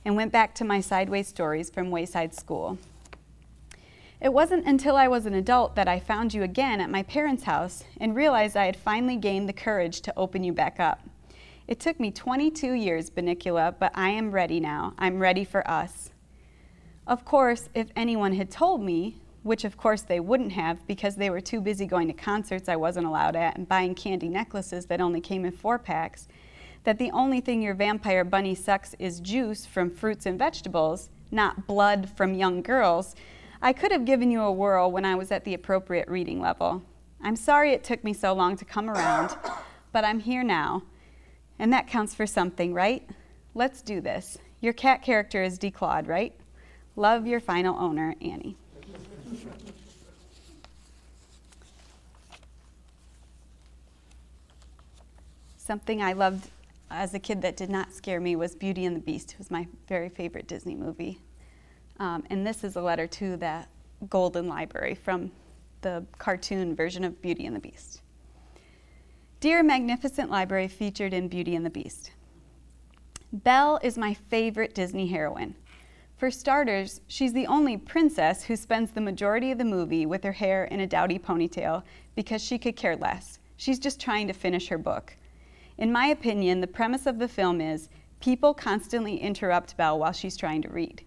and 0.04 0.15
went 0.15 0.32
back 0.32 0.56
to 0.56 0.65
my 0.65 0.82
sideways 0.82 1.27
stories 1.27 1.70
from 1.70 1.92
Wayside 1.92 2.34
School. 2.34 2.77
It 4.22 4.34
wasn't 4.34 4.65
until 4.65 4.96
I 4.96 5.08
was 5.08 5.25
an 5.25 5.34
adult 5.34 5.75
that 5.75 5.88
I 5.88 6.00
found 6.00 6.34
you 6.34 6.42
again 6.42 6.80
at 6.82 6.89
my 6.89 7.04
parents' 7.04 7.44
house 7.44 7.84
and 8.00 8.15
realized 8.15 8.56
I 8.56 8.65
had 8.65 8.77
finally 8.77 9.18
gained 9.18 9.48
the 9.48 9.54
courage 9.54 10.01
to 10.01 10.13
open 10.18 10.44
you 10.44 10.54
back 10.54 10.80
up. 10.80 11.01
It 11.68 11.80
took 11.80 12.00
me 12.00 12.12
22 12.12 12.74
years, 12.74 13.10
Bunnicula, 13.10 13.75
but 13.77 13.92
I 13.94 14.10
am 14.10 14.32
ready 14.32 14.60
now. 14.60 14.94
I'm 14.98 15.20
ready 15.20 15.44
for 15.44 15.70
us. 15.70 16.12
Of 17.08 17.25
course, 17.25 17.70
if 17.74 17.88
anyone 17.96 18.34
had 18.34 18.50
told 18.50 18.82
me, 18.82 19.18
which 19.45 19.63
of 19.63 19.77
course 19.77 20.01
they 20.01 20.19
wouldn't 20.19 20.53
have 20.53 20.85
because 20.87 21.15
they 21.15 21.29
were 21.29 21.39
too 21.39 21.61
busy 21.61 21.85
going 21.85 22.07
to 22.07 22.13
concerts 22.13 22.67
I 22.67 22.75
wasn't 22.75 23.05
allowed 23.05 23.35
at 23.35 23.55
and 23.55 23.69
buying 23.69 23.93
candy 23.93 24.27
necklaces 24.27 24.87
that 24.87 24.99
only 24.99 25.21
came 25.21 25.45
in 25.45 25.51
four 25.51 25.77
packs, 25.77 26.27
that 26.83 26.97
the 26.97 27.11
only 27.11 27.41
thing 27.41 27.61
your 27.61 27.75
vampire 27.75 28.23
bunny 28.23 28.55
sucks 28.55 28.95
is 28.97 29.19
juice 29.19 29.63
from 29.63 29.91
fruits 29.91 30.25
and 30.25 30.39
vegetables, 30.39 31.11
not 31.29 31.67
blood 31.67 32.09
from 32.17 32.33
young 32.33 32.63
girls, 32.63 33.15
I 33.61 33.71
could 33.71 33.91
have 33.91 34.03
given 34.03 34.31
you 34.31 34.41
a 34.41 34.51
whirl 34.51 34.91
when 34.91 35.05
I 35.05 35.13
was 35.13 35.31
at 35.31 35.45
the 35.45 35.53
appropriate 35.53 36.07
reading 36.07 36.41
level. 36.41 36.81
I'm 37.21 37.35
sorry 37.35 37.71
it 37.71 37.83
took 37.83 38.03
me 38.03 38.13
so 38.13 38.33
long 38.33 38.57
to 38.57 38.65
come 38.65 38.89
around, 38.89 39.37
but 39.91 40.03
I'm 40.03 40.21
here 40.21 40.43
now. 40.43 40.81
And 41.59 41.71
that 41.71 41.87
counts 41.87 42.15
for 42.15 42.25
something, 42.25 42.73
right? 42.73 43.07
Let's 43.53 43.83
do 43.83 44.01
this. 44.01 44.39
Your 44.59 44.73
cat 44.73 45.03
character 45.03 45.43
is 45.43 45.59
declawed, 45.59 46.07
right? 46.07 46.33
Love 46.95 47.27
your 47.27 47.39
final 47.39 47.77
owner, 47.77 48.15
Annie. 48.21 48.57
Something 55.58 56.03
I 56.03 56.13
loved 56.13 56.50
as 56.91 57.13
a 57.15 57.20
kid 57.20 57.41
that 57.41 57.58
did 57.58 57.70
not 57.70 57.91
scare 57.91 58.20
me 58.20 58.36
was 58.36 58.55
Beauty 58.55 58.86
and 58.86 58.96
the 58.96 59.00
Beast. 59.00 59.34
It 59.34 59.39
was 59.39 59.50
my 59.50 59.67
very 59.88 60.10
favorite 60.10 60.48
Disney 60.48 60.75
movie. 60.75 61.20
Um, 62.00 62.24
and 62.29 62.46
this 62.46 62.63
is 62.63 62.75
a 62.75 62.82
letter 62.82 63.08
to 63.08 63.36
the 63.36 63.65
Golden 64.08 64.48
Library 64.48 64.94
from 64.94 65.32
the 65.82 66.05
cartoon 66.17 66.75
version 66.75 67.03
of 67.03 67.22
Beauty 67.22 67.46
and 67.46 67.55
the 67.55 67.60
Beast. 67.60 68.01
Dear 69.39 69.63
Magnificent 69.63 70.29
Library 70.29 70.67
featured 70.67 71.13
in 71.13 71.27
Beauty 71.27 71.55
and 71.55 71.65
the 71.65 71.70
Beast. 71.70 72.12
Belle 73.32 73.79
is 73.82 73.98
my 73.98 74.13
favorite 74.13 74.74
Disney 74.75 75.08
heroine. 75.08 75.55
For 76.17 76.31
starters, 76.31 77.01
she's 77.07 77.34
the 77.34 77.48
only 77.48 77.75
princess 77.75 78.43
who 78.45 78.55
spends 78.55 78.91
the 78.91 79.01
majority 79.01 79.51
of 79.51 79.57
the 79.57 79.65
movie 79.65 80.05
with 80.05 80.24
her 80.24 80.31
hair 80.31 80.63
in 80.63 80.79
a 80.79 80.88
dowdy 80.88 81.19
ponytail 81.19 81.84
because 82.15 82.41
she 82.41 82.57
could 82.57 82.77
care 82.77 82.95
less. 82.95 83.39
She's 83.57 83.79
just 83.79 84.00
trying 84.00 84.27
to 84.27 84.34
finish 84.34 84.69
her 84.69 84.77
book. 84.77 85.17
In 85.77 85.91
my 85.91 86.07
opinion, 86.07 86.62
the 86.62 86.67
premise 86.67 87.05
of 87.05 87.19
the 87.19 87.27
film 87.27 87.60
is 87.60 87.89
people 88.22 88.53
constantly 88.53 89.17
interrupt 89.17 89.75
Belle 89.75 90.00
while 90.00 90.13
she's 90.13 90.38
trying 90.38 90.62
to 90.62 90.69
read. 90.69 91.03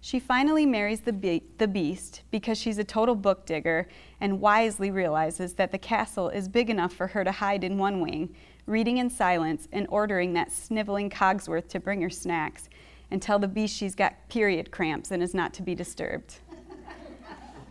She 0.00 0.18
finally 0.18 0.64
marries 0.64 1.00
the, 1.00 1.12
be- 1.12 1.42
the 1.58 1.68
beast 1.68 2.22
because 2.30 2.56
she's 2.58 2.78
a 2.78 2.84
total 2.84 3.14
book 3.14 3.44
digger 3.44 3.88
and 4.20 4.40
wisely 4.40 4.90
realizes 4.90 5.52
that 5.54 5.70
the 5.70 5.78
castle 5.78 6.30
is 6.30 6.48
big 6.48 6.70
enough 6.70 6.94
for 6.94 7.08
her 7.08 7.24
to 7.24 7.32
hide 7.32 7.62
in 7.62 7.76
one 7.76 8.00
wing, 8.00 8.34
reading 8.66 8.96
in 8.98 9.10
silence 9.10 9.68
and 9.70 9.86
ordering 9.90 10.32
that 10.32 10.50
sniveling 10.50 11.10
Cogsworth 11.10 11.68
to 11.68 11.80
bring 11.80 12.00
her 12.00 12.10
snacks 12.10 12.70
and 13.10 13.20
tell 13.20 13.38
the 13.38 13.48
beast 13.48 13.76
she's 13.76 13.94
got 13.94 14.28
period 14.28 14.70
cramps 14.70 15.10
and 15.10 15.22
is 15.22 15.34
not 15.34 15.52
to 15.54 15.62
be 15.62 15.74
disturbed. 15.74 16.36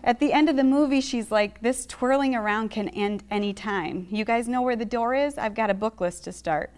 At 0.06 0.20
the 0.20 0.34
end 0.34 0.50
of 0.50 0.58
the 0.58 0.66
movie, 0.66 1.00
she's 1.00 1.32
like, 1.32 1.62
This 1.62 1.86
twirling 1.86 2.36
around 2.36 2.70
can 2.70 2.90
end 2.90 3.24
any 3.32 3.54
time. 3.54 4.08
You 4.12 4.26
guys 4.26 4.50
know 4.50 4.62
where 4.62 4.76
the 4.76 4.84
door 4.84 5.16
is? 5.16 5.38
I've 5.38 5.56
got 5.56 5.70
a 5.70 5.74
book 5.74 6.02
list 6.02 6.26
to 6.26 6.34
start. 6.34 6.72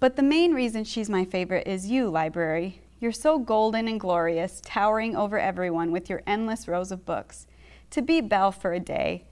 but 0.00 0.16
the 0.16 0.22
main 0.22 0.54
reason 0.54 0.84
she's 0.84 1.10
my 1.10 1.26
favorite 1.26 1.66
is 1.66 1.90
you, 1.90 2.08
library. 2.08 2.80
You're 2.98 3.12
so 3.12 3.38
golden 3.38 3.88
and 3.88 4.00
glorious, 4.00 4.62
towering 4.64 5.14
over 5.14 5.38
everyone 5.38 5.92
with 5.92 6.08
your 6.08 6.22
endless 6.26 6.66
rows 6.66 6.90
of 6.90 7.04
books. 7.04 7.46
To 7.90 8.00
be 8.00 8.22
Belle 8.22 8.50
for 8.50 8.72
a 8.72 8.80
day. 8.80 9.24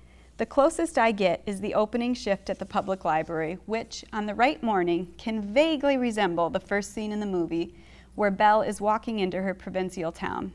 The 0.43 0.47
closest 0.47 0.99
I 0.99 1.13
get 1.13 1.41
is 1.47 1.61
the 1.61 1.75
opening 1.75 2.15
shift 2.15 2.51
at 2.51 2.59
the 2.59 2.67
public 2.67 3.05
library, 3.05 3.59
which, 3.67 4.05
on 4.13 4.27
the 4.27 4.35
right 4.35 4.61
morning, 4.61 5.15
can 5.17 5.41
vaguely 5.41 5.97
resemble 5.97 6.51
the 6.51 6.59
first 6.59 6.93
scene 6.93 7.13
in 7.13 7.21
the 7.21 7.27
movie 7.27 7.77
where 8.17 8.33
Belle 8.33 8.63
is 8.63 8.81
walking 8.81 9.21
into 9.21 9.41
her 9.41 9.55
provincial 9.55 10.11
town. 10.11 10.53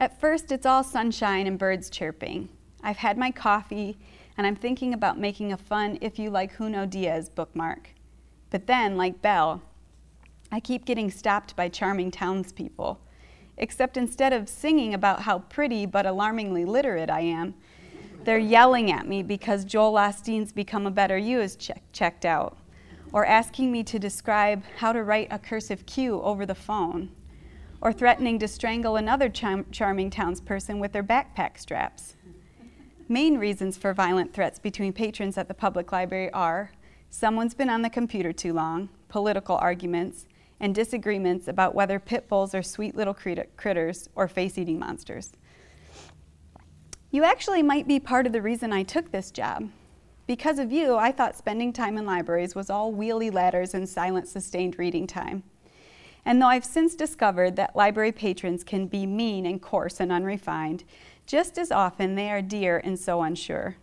At 0.00 0.18
first, 0.18 0.50
it's 0.50 0.66
all 0.66 0.82
sunshine 0.82 1.46
and 1.46 1.60
birds 1.60 1.90
chirping. 1.90 2.48
I've 2.82 2.96
had 2.96 3.16
my 3.16 3.30
coffee, 3.30 3.96
and 4.36 4.44
I'm 4.44 4.56
thinking 4.56 4.94
about 4.94 5.16
making 5.16 5.52
a 5.52 5.56
fun 5.56 5.96
If 6.00 6.18
You 6.18 6.28
Like 6.30 6.58
Junot 6.58 6.90
Diaz 6.90 7.28
bookmark. 7.28 7.90
But 8.50 8.66
then, 8.66 8.96
like 8.96 9.22
Belle, 9.22 9.62
I 10.50 10.58
keep 10.58 10.84
getting 10.84 11.12
stopped 11.12 11.54
by 11.54 11.68
charming 11.68 12.10
townspeople. 12.10 12.98
Except 13.56 13.96
instead 13.96 14.32
of 14.32 14.48
singing 14.48 14.92
about 14.92 15.22
how 15.22 15.38
pretty 15.38 15.86
but 15.86 16.04
alarmingly 16.04 16.64
literate 16.64 17.10
I 17.10 17.20
am, 17.20 17.54
they're 18.24 18.38
yelling 18.38 18.90
at 18.90 19.06
me 19.06 19.22
because 19.22 19.64
Joel 19.64 19.94
Osteen's 19.94 20.52
Become 20.52 20.86
a 20.86 20.90
Better 20.90 21.16
You 21.16 21.40
is 21.40 21.56
check- 21.56 21.82
checked 21.92 22.24
out, 22.24 22.58
or 23.12 23.24
asking 23.24 23.72
me 23.72 23.82
to 23.84 23.98
describe 23.98 24.62
how 24.76 24.92
to 24.92 25.02
write 25.02 25.28
a 25.30 25.38
cursive 25.38 25.86
Q 25.86 26.20
over 26.22 26.44
the 26.44 26.54
phone, 26.54 27.10
or 27.80 27.92
threatening 27.92 28.38
to 28.38 28.48
strangle 28.48 28.96
another 28.96 29.28
char- 29.28 29.64
charming 29.70 30.10
townsperson 30.10 30.78
with 30.78 30.92
their 30.92 31.02
backpack 31.02 31.58
straps. 31.58 32.16
Main 33.08 33.38
reasons 33.38 33.76
for 33.76 33.92
violent 33.92 34.32
threats 34.32 34.58
between 34.58 34.92
patrons 34.92 35.36
at 35.36 35.48
the 35.48 35.54
public 35.54 35.90
library 35.90 36.30
are 36.32 36.72
someone's 37.08 37.54
been 37.54 37.70
on 37.70 37.82
the 37.82 37.90
computer 37.90 38.32
too 38.32 38.52
long, 38.52 38.88
political 39.08 39.56
arguments, 39.56 40.26
and 40.60 40.74
disagreements 40.74 41.48
about 41.48 41.74
whether 41.74 41.98
pit 41.98 42.28
bulls 42.28 42.54
are 42.54 42.62
sweet 42.62 42.94
little 42.94 43.14
crit- 43.14 43.56
critters 43.56 44.08
or 44.14 44.28
face 44.28 44.58
eating 44.58 44.78
monsters. 44.78 45.32
You 47.12 47.24
actually 47.24 47.64
might 47.64 47.88
be 47.88 47.98
part 47.98 48.26
of 48.26 48.32
the 48.32 48.40
reason 48.40 48.72
I 48.72 48.84
took 48.84 49.10
this 49.10 49.32
job. 49.32 49.68
Because 50.28 50.60
of 50.60 50.70
you, 50.70 50.94
I 50.94 51.10
thought 51.10 51.36
spending 51.36 51.72
time 51.72 51.98
in 51.98 52.06
libraries 52.06 52.54
was 52.54 52.70
all 52.70 52.92
wheelie 52.92 53.32
ladders 53.32 53.74
and 53.74 53.88
silent, 53.88 54.28
sustained 54.28 54.78
reading 54.78 55.08
time. 55.08 55.42
And 56.24 56.40
though 56.40 56.46
I've 56.46 56.64
since 56.64 56.94
discovered 56.94 57.56
that 57.56 57.74
library 57.74 58.12
patrons 58.12 58.62
can 58.62 58.86
be 58.86 59.06
mean 59.06 59.44
and 59.44 59.60
coarse 59.60 59.98
and 59.98 60.12
unrefined, 60.12 60.84
just 61.26 61.58
as 61.58 61.72
often 61.72 62.14
they 62.14 62.30
are 62.30 62.42
dear 62.42 62.78
and 62.78 62.96
so 62.96 63.22
unsure. 63.22 63.76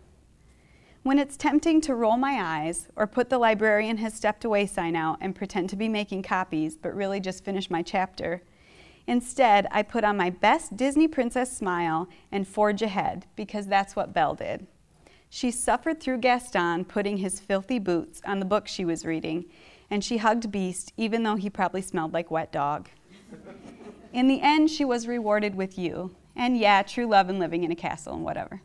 When 1.02 1.18
it's 1.18 1.36
tempting 1.36 1.82
to 1.82 1.94
roll 1.94 2.16
my 2.16 2.38
eyes 2.40 2.88
or 2.96 3.06
put 3.06 3.28
the 3.28 3.38
librarian 3.38 3.98
has 3.98 4.14
stepped 4.14 4.44
away 4.46 4.64
sign 4.64 4.96
out 4.96 5.18
and 5.20 5.34
pretend 5.34 5.68
to 5.70 5.76
be 5.76 5.88
making 5.88 6.22
copies 6.22 6.76
but 6.76 6.94
really 6.94 7.20
just 7.20 7.44
finish 7.44 7.68
my 7.68 7.82
chapter, 7.82 8.42
instead 9.08 9.66
I 9.72 9.82
put 9.82 10.04
on 10.04 10.16
my 10.16 10.30
best 10.30 10.76
Disney 10.76 11.08
princess 11.08 11.56
smile 11.56 12.08
and 12.30 12.46
forge 12.46 12.82
ahead 12.82 13.26
because 13.34 13.66
that's 13.66 13.96
what 13.96 14.12
Belle 14.12 14.36
did. 14.36 14.68
She 15.30 15.50
suffered 15.50 16.00
through 16.00 16.18
Gaston 16.18 16.84
putting 16.84 17.16
his 17.16 17.40
filthy 17.40 17.80
boots 17.80 18.22
on 18.24 18.38
the 18.38 18.44
book 18.44 18.68
she 18.68 18.84
was 18.84 19.04
reading, 19.04 19.46
and 19.90 20.04
she 20.04 20.18
hugged 20.18 20.52
Beast 20.52 20.92
even 20.96 21.22
though 21.22 21.36
he 21.36 21.50
probably 21.50 21.82
smelled 21.82 22.12
like 22.14 22.30
wet 22.30 22.52
dog. 22.52 22.88
In 24.12 24.28
the 24.28 24.40
end, 24.40 24.70
she 24.70 24.84
was 24.84 25.08
rewarded 25.08 25.54
with 25.54 25.78
you, 25.78 26.14
and 26.36 26.56
yeah, 26.56 26.82
true 26.82 27.06
love 27.06 27.28
and 27.28 27.38
living 27.38 27.64
in 27.64 27.72
a 27.72 27.76
castle 27.76 28.14
and 28.14 28.24
whatever. 28.24 28.62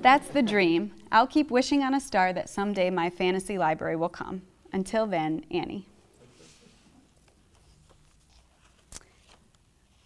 That's 0.00 0.28
the 0.28 0.42
dream. 0.42 0.92
I'll 1.12 1.26
keep 1.26 1.50
wishing 1.50 1.82
on 1.82 1.94
a 1.94 2.00
star 2.00 2.32
that 2.32 2.48
someday 2.48 2.88
my 2.90 3.10
fantasy 3.10 3.58
library 3.58 3.96
will 3.96 4.08
come. 4.08 4.42
Until 4.72 5.06
then, 5.06 5.44
Annie. 5.50 5.88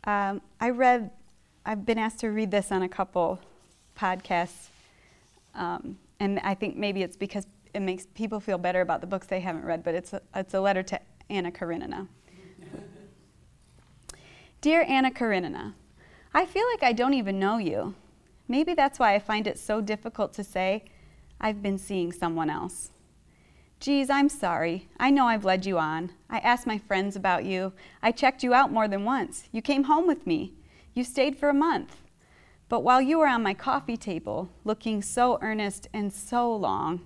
Um, 0.06 0.42
I 0.60 0.70
read, 0.70 1.10
I've 1.64 1.86
been 1.86 1.98
asked 1.98 2.20
to 2.20 2.28
read 2.28 2.50
this 2.50 2.70
on 2.70 2.82
a 2.82 2.88
couple 2.88 3.40
podcasts, 3.98 4.68
um, 5.54 5.98
and 6.20 6.38
I 6.40 6.54
think 6.54 6.76
maybe 6.76 7.02
it's 7.02 7.16
because 7.16 7.46
it 7.72 7.80
makes 7.80 8.06
people 8.14 8.38
feel 8.38 8.58
better 8.58 8.82
about 8.82 9.00
the 9.00 9.06
books 9.06 9.26
they 9.26 9.40
haven't 9.40 9.64
read, 9.64 9.82
but 9.82 9.94
it's 9.94 10.12
a, 10.12 10.20
it's 10.34 10.54
a 10.54 10.60
letter 10.60 10.82
to 10.82 11.00
Anna 11.30 11.50
Karenina. 11.50 12.06
Dear 14.60 14.84
Anna 14.88 15.10
Karenina, 15.10 15.74
I 16.32 16.46
feel 16.46 16.64
like 16.72 16.82
I 16.82 16.92
don't 16.92 17.14
even 17.14 17.38
know 17.38 17.58
you. 17.58 17.94
Maybe 18.46 18.74
that's 18.74 18.98
why 18.98 19.14
I 19.14 19.18
find 19.18 19.46
it 19.46 19.58
so 19.58 19.80
difficult 19.80 20.32
to 20.34 20.44
say, 20.44 20.84
I've 21.40 21.62
been 21.62 21.78
seeing 21.78 22.12
someone 22.12 22.50
else. 22.50 22.90
Geez, 23.84 24.08
I'm 24.08 24.30
sorry. 24.30 24.88
I 24.98 25.10
know 25.10 25.26
I've 25.26 25.44
led 25.44 25.66
you 25.66 25.78
on. 25.78 26.12
I 26.30 26.38
asked 26.38 26.66
my 26.66 26.78
friends 26.78 27.16
about 27.16 27.44
you. 27.44 27.74
I 28.02 28.12
checked 28.12 28.42
you 28.42 28.54
out 28.54 28.72
more 28.72 28.88
than 28.88 29.04
once. 29.04 29.46
You 29.52 29.60
came 29.60 29.84
home 29.84 30.06
with 30.06 30.26
me. 30.26 30.54
You 30.94 31.04
stayed 31.04 31.36
for 31.36 31.50
a 31.50 31.52
month. 31.52 31.98
But 32.70 32.80
while 32.80 33.02
you 33.02 33.18
were 33.18 33.26
on 33.26 33.42
my 33.42 33.52
coffee 33.52 33.98
table, 33.98 34.48
looking 34.64 35.02
so 35.02 35.38
earnest 35.42 35.86
and 35.92 36.10
so 36.10 36.50
long, 36.50 37.02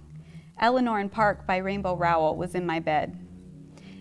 Eleanor 0.60 1.00
and 1.00 1.10
Park 1.10 1.48
by 1.48 1.56
Rainbow 1.56 1.96
Rowell 1.96 2.36
was 2.36 2.54
in 2.54 2.64
my 2.64 2.78
bed. 2.78 3.18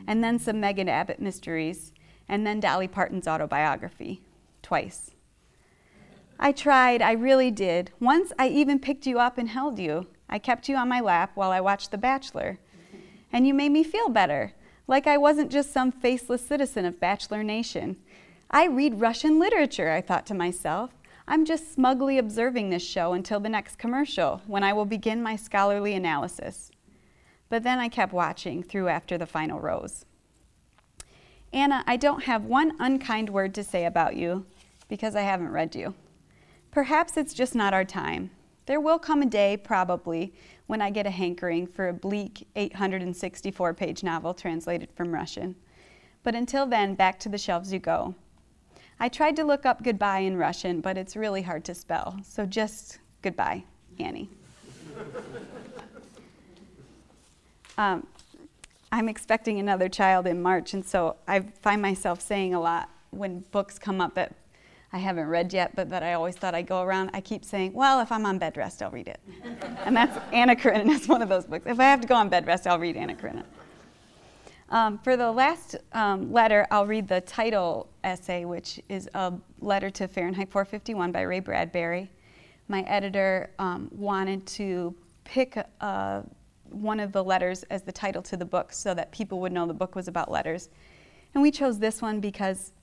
And 0.05 0.23
then 0.23 0.37
some 0.37 0.59
Megan 0.59 0.87
Abbott 0.87 1.19
mysteries, 1.19 1.93
and 2.29 2.45
then 2.45 2.59
Dolly 2.59 2.87
Parton's 2.87 3.27
autobiography, 3.27 4.21
twice. 4.61 5.09
I 6.39 6.51
tried, 6.51 7.01
I 7.01 7.13
really 7.13 7.49
did. 7.49 7.89
Once 7.99 8.31
I 8.37 8.49
even 8.49 8.77
picked 8.77 9.07
you 9.07 9.17
up 9.17 9.39
and 9.39 9.49
held 9.49 9.79
you. 9.79 10.05
I 10.29 10.37
kept 10.37 10.69
you 10.69 10.75
on 10.75 10.89
my 10.89 10.99
lap 10.99 11.31
while 11.33 11.49
I 11.49 11.59
watched 11.59 11.89
The 11.89 11.97
Bachelor. 11.97 12.59
And 13.31 13.47
you 13.47 13.53
made 13.53 13.71
me 13.71 13.83
feel 13.83 14.09
better, 14.09 14.53
like 14.87 15.07
I 15.07 15.17
wasn't 15.17 15.51
just 15.51 15.73
some 15.73 15.91
faceless 15.91 16.45
citizen 16.45 16.85
of 16.85 16.99
Bachelor 16.99 17.43
Nation. 17.43 17.97
I 18.49 18.65
read 18.67 19.01
Russian 19.01 19.39
literature, 19.39 19.91
I 19.91 20.01
thought 20.01 20.25
to 20.27 20.33
myself. 20.33 20.91
I'm 21.27 21.43
just 21.43 21.73
smugly 21.73 22.17
observing 22.17 22.69
this 22.69 22.83
show 22.83 23.11
until 23.11 23.41
the 23.41 23.49
next 23.49 23.77
commercial, 23.77 24.41
when 24.47 24.63
I 24.63 24.71
will 24.71 24.85
begin 24.85 25.21
my 25.21 25.35
scholarly 25.35 25.93
analysis. 25.93 26.71
But 27.49 27.63
then 27.63 27.79
I 27.79 27.89
kept 27.89 28.13
watching 28.13 28.63
through 28.63 28.87
after 28.87 29.17
the 29.17 29.25
final 29.25 29.59
rose. 29.59 30.05
Anna, 31.51 31.83
I 31.85 31.97
don't 31.97 32.23
have 32.23 32.45
one 32.45 32.73
unkind 32.79 33.29
word 33.29 33.53
to 33.55 33.63
say 33.63 33.85
about 33.85 34.15
you 34.15 34.45
because 34.87 35.15
I 35.15 35.21
haven't 35.21 35.51
read 35.51 35.75
you. 35.75 35.95
Perhaps 36.71 37.17
it's 37.17 37.33
just 37.33 37.55
not 37.55 37.73
our 37.73 37.85
time. 37.85 38.31
There 38.67 38.81
will 38.81 38.99
come 38.99 39.21
a 39.21 39.25
day, 39.25 39.55
probably, 39.57 40.33
when 40.67 40.81
I 40.81 40.89
get 40.89 41.07
a 41.07 41.09
hankering 41.09 41.67
for 41.67 41.87
a 41.87 41.93
bleak 41.93 42.45
864 42.57 43.73
page 43.73 44.03
novel 44.03 44.33
translated 44.33 44.89
from 44.93 45.13
Russian. 45.13 45.55
But 46.21 46.35
until 46.35 46.65
then, 46.65 46.93
back 46.93 47.17
to 47.21 47.29
the 47.29 47.37
shelves 47.37 47.71
you 47.71 47.79
go. 47.79 48.13
I 48.99 49.07
tried 49.07 49.37
to 49.37 49.45
look 49.45 49.65
up 49.65 49.83
goodbye 49.83 50.19
in 50.19 50.35
Russian, 50.35 50.81
but 50.81 50.97
it's 50.97 51.15
really 51.15 51.43
hard 51.43 51.63
to 51.65 51.73
spell. 51.73 52.19
So 52.23 52.45
just 52.45 52.99
goodbye, 53.21 53.63
Annie. 53.99 54.29
um, 57.77 58.05
I'm 58.91 59.07
expecting 59.07 59.59
another 59.59 59.87
child 59.87 60.27
in 60.27 60.41
March, 60.41 60.73
and 60.73 60.85
so 60.85 61.15
I 61.25 61.39
find 61.39 61.81
myself 61.81 62.19
saying 62.19 62.53
a 62.53 62.59
lot 62.59 62.89
when 63.11 63.45
books 63.51 63.79
come 63.79 64.01
up 64.01 64.15
that 64.15 64.33
I 64.93 64.99
haven't 64.99 65.27
read 65.27 65.51
yet, 65.51 65.75
but 65.75 65.89
that 65.89 66.01
I 66.01 66.13
always 66.13 66.35
thought 66.35 66.55
I'd 66.55 66.67
go 66.67 66.81
around. 66.81 67.09
I 67.13 67.19
keep 67.19 67.43
saying, 67.43 67.73
well, 67.73 67.99
if 67.99 68.11
I'm 68.11 68.25
on 68.25 68.37
bed 68.37 68.55
rest, 68.55 68.81
I'll 68.81 68.91
read 68.91 69.07
it. 69.09 69.19
and 69.85 69.95
that's 69.95 70.17
Anna 70.31 70.55
Karenina. 70.55 70.93
It's 70.93 71.07
one 71.07 71.21
of 71.21 71.29
those 71.29 71.45
books. 71.45 71.65
If 71.67 71.79
I 71.79 71.83
have 71.83 72.01
to 72.01 72.07
go 72.07 72.15
on 72.15 72.29
bed 72.29 72.47
rest, 72.47 72.67
I'll 72.67 72.79
read 72.79 72.95
Anna 72.95 73.15
Karenina. 73.15 73.45
Um, 74.69 74.97
for 74.99 75.15
the 75.15 75.31
last 75.31 75.75
um, 75.93 76.31
letter, 76.31 76.67
I'll 76.71 76.85
read 76.85 77.07
the 77.07 77.21
title 77.21 77.89
essay, 78.03 78.45
which 78.45 78.81
is 78.89 79.09
a 79.13 79.33
letter 79.59 79.89
to 79.91 80.07
Fahrenheit 80.07 80.49
451 80.49 81.11
by 81.11 81.21
Ray 81.21 81.39
Bradbury. 81.39 82.09
My 82.67 82.81
editor 82.81 83.51
um, 83.59 83.89
wanted 83.93 84.45
to 84.47 84.93
pick 85.23 85.57
uh, 85.79 86.21
one 86.69 86.99
of 86.99 87.13
the 87.13 87.23
letters 87.23 87.63
as 87.63 87.81
the 87.81 87.93
title 87.93 88.21
to 88.23 88.35
the 88.35 88.45
book 88.45 88.73
so 88.73 88.93
that 88.93 89.11
people 89.11 89.39
would 89.39 89.53
know 89.53 89.65
the 89.65 89.73
book 89.73 89.95
was 89.95 90.07
about 90.07 90.29
letters. 90.29 90.69
And 91.33 91.41
we 91.41 91.51
chose 91.51 91.79
this 91.79 92.01
one 92.01 92.19
because 92.19 92.73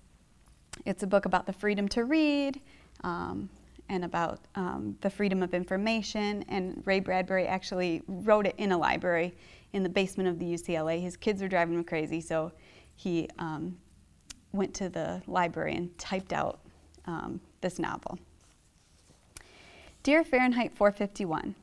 it's 0.84 1.02
a 1.02 1.06
book 1.06 1.24
about 1.24 1.46
the 1.46 1.52
freedom 1.52 1.88
to 1.88 2.04
read 2.04 2.60
um, 3.02 3.48
and 3.88 4.04
about 4.04 4.40
um, 4.54 4.96
the 5.00 5.10
freedom 5.10 5.42
of 5.42 5.54
information. 5.54 6.44
And 6.48 6.82
Ray 6.84 7.00
Bradbury 7.00 7.46
actually 7.46 8.02
wrote 8.06 8.46
it 8.46 8.54
in 8.58 8.72
a 8.72 8.78
library 8.78 9.34
in 9.72 9.82
the 9.82 9.88
basement 9.88 10.28
of 10.28 10.38
the 10.38 10.46
UCLA. 10.46 11.00
His 11.00 11.16
kids 11.16 11.42
were 11.42 11.48
driving 11.48 11.74
him 11.74 11.84
crazy, 11.84 12.20
so 12.20 12.52
he 12.94 13.28
um, 13.38 13.76
went 14.52 14.72
to 14.74 14.88
the 14.88 15.22
library 15.26 15.74
and 15.74 15.96
typed 15.98 16.32
out 16.32 16.60
um, 17.06 17.40
this 17.60 17.78
novel. 17.78 18.18
Dear 20.02 20.22
Fahrenheit 20.22 20.72
451, 20.74 21.54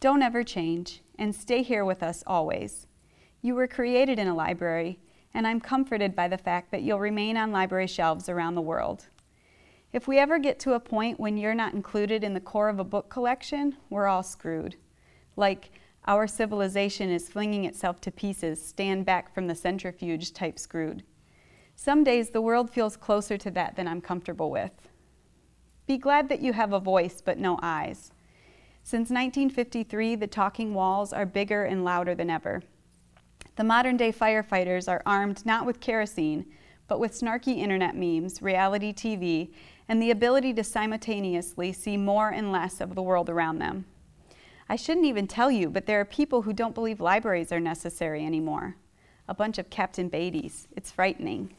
don't 0.00 0.22
ever 0.22 0.44
change 0.44 1.00
and 1.18 1.34
stay 1.34 1.62
here 1.62 1.84
with 1.84 2.02
us 2.02 2.22
always. 2.26 2.86
You 3.42 3.54
were 3.54 3.66
created 3.66 4.18
in 4.18 4.28
a 4.28 4.34
library, 4.34 4.98
and 5.34 5.46
I'm 5.46 5.60
comforted 5.60 6.14
by 6.14 6.28
the 6.28 6.38
fact 6.38 6.70
that 6.70 6.82
you'll 6.82 7.00
remain 7.00 7.36
on 7.36 7.52
library 7.52 7.86
shelves 7.86 8.28
around 8.28 8.54
the 8.54 8.60
world. 8.60 9.06
If 9.92 10.06
we 10.06 10.18
ever 10.18 10.38
get 10.38 10.58
to 10.60 10.74
a 10.74 10.80
point 10.80 11.18
when 11.18 11.36
you're 11.36 11.54
not 11.54 11.74
included 11.74 12.22
in 12.22 12.34
the 12.34 12.40
core 12.40 12.68
of 12.68 12.78
a 12.78 12.84
book 12.84 13.08
collection, 13.08 13.76
we're 13.90 14.06
all 14.06 14.22
screwed. 14.22 14.76
Like, 15.36 15.70
our 16.06 16.26
civilization 16.26 17.10
is 17.10 17.28
flinging 17.28 17.64
itself 17.64 18.00
to 18.02 18.10
pieces, 18.10 18.64
stand 18.64 19.04
back 19.04 19.34
from 19.34 19.46
the 19.46 19.54
centrifuge 19.54 20.32
type 20.32 20.58
screwed. 20.58 21.02
Some 21.74 22.04
days 22.04 22.30
the 22.30 22.40
world 22.40 22.70
feels 22.70 22.96
closer 22.96 23.36
to 23.38 23.50
that 23.52 23.76
than 23.76 23.88
I'm 23.88 24.00
comfortable 24.00 24.50
with. 24.50 24.72
Be 25.86 25.98
glad 25.98 26.28
that 26.28 26.40
you 26.40 26.52
have 26.52 26.72
a 26.72 26.80
voice 26.80 27.20
but 27.20 27.38
no 27.38 27.58
eyes. 27.62 28.12
Since 28.82 29.10
1953, 29.10 30.14
the 30.14 30.26
talking 30.26 30.72
walls 30.72 31.12
are 31.12 31.26
bigger 31.26 31.64
and 31.64 31.84
louder 31.84 32.14
than 32.14 32.30
ever. 32.30 32.62
The 33.60 33.64
modern 33.64 33.98
day 33.98 34.10
firefighters 34.10 34.88
are 34.88 35.02
armed 35.04 35.44
not 35.44 35.66
with 35.66 35.80
kerosene, 35.80 36.46
but 36.88 36.98
with 36.98 37.12
snarky 37.12 37.58
internet 37.58 37.94
memes, 37.94 38.40
reality 38.40 38.90
TV, 38.90 39.50
and 39.86 40.00
the 40.00 40.10
ability 40.10 40.54
to 40.54 40.64
simultaneously 40.64 41.70
see 41.74 41.98
more 41.98 42.30
and 42.30 42.52
less 42.52 42.80
of 42.80 42.94
the 42.94 43.02
world 43.02 43.28
around 43.28 43.58
them. 43.58 43.84
I 44.70 44.76
shouldn't 44.76 45.04
even 45.04 45.26
tell 45.26 45.50
you, 45.50 45.68
but 45.68 45.84
there 45.84 46.00
are 46.00 46.06
people 46.06 46.40
who 46.40 46.54
don't 46.54 46.74
believe 46.74 47.02
libraries 47.02 47.52
are 47.52 47.60
necessary 47.60 48.24
anymore. 48.24 48.76
A 49.28 49.34
bunch 49.34 49.58
of 49.58 49.68
Captain 49.68 50.08
Beattys. 50.08 50.66
It's 50.74 50.90
frightening. 50.90 51.54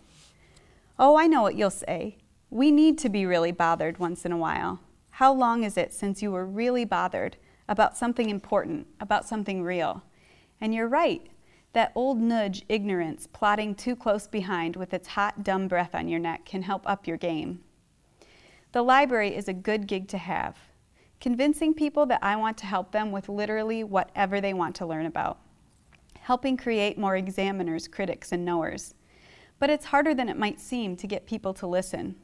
Oh, 0.98 1.20
I 1.20 1.28
know 1.28 1.44
what 1.44 1.56
you'll 1.56 1.70
say. 1.70 2.18
We 2.50 2.72
need 2.72 2.98
to 2.98 3.10
be 3.10 3.28
really 3.28 3.52
bothered 3.52 4.00
once 4.00 4.26
in 4.26 4.32
a 4.32 4.38
while. 4.38 4.80
How 5.12 5.32
long 5.32 5.64
is 5.64 5.78
it 5.78 5.94
since 5.94 6.24
you 6.24 6.32
were 6.32 6.48
really 6.48 6.84
bothered 6.84 7.38
about 7.70 7.96
something 7.96 8.32
important, 8.32 8.88
about 9.00 9.28
something 9.28 9.62
real? 9.62 10.02
And 10.60 10.74
you're 10.74 10.88
right. 10.88 11.28
That 11.74 11.92
old 11.96 12.20
nudge 12.20 12.64
ignorance 12.68 13.28
plodding 13.28 13.76
too 13.76 13.96
close 13.96 14.28
behind 14.28 14.76
with 14.76 14.94
its 14.94 15.10
hot, 15.10 15.44
dumb 15.44 15.68
breath 15.68 15.96
on 15.96 16.08
your 16.08 16.20
neck 16.20 16.46
can 16.46 16.64
help 16.64 16.88
up 16.88 17.08
your 17.08 17.18
game. 17.18 17.64
The 18.72 18.82
library 18.82 19.36
is 19.36 19.48
a 19.48 19.54
good 19.54 19.88
gig 19.88 20.08
to 20.10 20.18
have 20.18 20.58
convincing 21.22 21.76
people 21.76 22.08
that 22.08 22.20
I 22.24 22.36
want 22.36 22.58
to 22.58 22.66
help 22.66 22.92
them 22.92 23.12
with 23.12 23.30
literally 23.30 23.84
whatever 23.84 24.42
they 24.42 24.54
want 24.54 24.76
to 24.78 24.88
learn 24.88 25.06
about, 25.06 25.38
helping 26.20 26.58
create 26.58 26.98
more 26.98 27.16
examiners, 27.16 27.88
critics, 27.88 28.32
and 28.32 28.44
knowers. 28.44 28.96
But 29.60 29.70
it's 29.70 29.86
harder 29.86 30.16
than 30.16 30.28
it 30.28 30.38
might 30.38 30.60
seem 30.60 30.98
to 30.98 31.08
get 31.08 31.28
people 31.28 31.54
to 31.54 31.68
listen. 31.68 32.16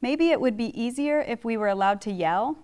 Maybe 0.00 0.30
it 0.30 0.40
would 0.40 0.56
be 0.56 0.78
easier 0.78 1.20
if 1.20 1.44
we 1.44 1.56
were 1.56 1.68
allowed 1.68 2.00
to 2.02 2.10
yell. 2.10 2.58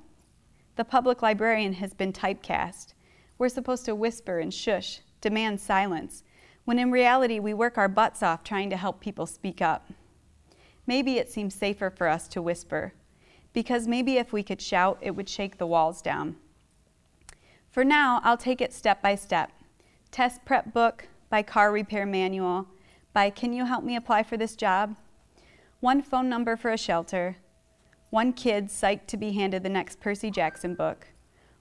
The 0.75 0.85
public 0.85 1.23
librarian 1.23 1.75
has 1.75 1.95
been 1.95 2.13
typecast. 2.13 2.95
We're 3.39 3.49
supposed 3.49 3.85
to 3.85 3.95
whisper 3.95 4.41
and 4.41 4.53
shush, 4.53 5.03
demand 5.21 5.61
silence, 5.61 6.23
when 6.65 6.79
in 6.79 6.91
reality 6.91 7.39
we 7.39 7.55
work 7.55 7.79
our 7.79 7.89
butts 7.89 8.23
off 8.23 8.45
trying 8.45 8.71
to 8.71 8.77
help 8.77 9.01
people 9.01 9.27
speak 9.27 9.63
up. 9.63 9.91
Maybe 10.87 11.19
it 11.19 11.31
seems 11.31 11.55
safer 11.55 11.91
for 11.91 12.09
us 12.09 12.29
to 12.29 12.43
whisper, 12.43 12.93
because 13.53 13.89
maybe 13.89 14.17
if 14.17 14.33
we 14.33 14.43
could 14.43 14.61
shout, 14.61 14.99
it 15.01 15.13
would 15.13 15.29
shake 15.29 15.59
the 15.59 15.67
walls 15.67 16.03
down. 16.03 16.37
For 17.71 17.85
now, 17.85 18.21
I'll 18.25 18.37
take 18.37 18.61
it 18.61 18.73
step 18.73 19.03
by 19.03 19.15
step. 19.15 19.51
Test 20.11 20.45
prep 20.45 20.73
book, 20.73 21.09
by 21.31 21.43
car 21.43 21.71
repair 21.71 22.07
manual, 22.07 22.67
by 23.13 23.31
can 23.31 23.53
you 23.53 23.67
help 23.67 23.85
me 23.85 23.97
apply 23.97 24.23
for 24.23 24.37
this 24.37 24.57
job? 24.57 24.97
One 25.81 26.03
phone 26.03 26.29
number 26.29 26.57
for 26.57 26.71
a 26.71 26.79
shelter, 26.79 27.37
one 28.11 28.33
kid 28.33 28.69
psyched 28.69 29.07
to 29.09 29.17
be 29.17 29.33
handed 29.33 29.63
the 29.63 29.69
next 29.69 30.01
Percy 30.01 30.31
Jackson 30.31 30.75
book, 30.75 31.09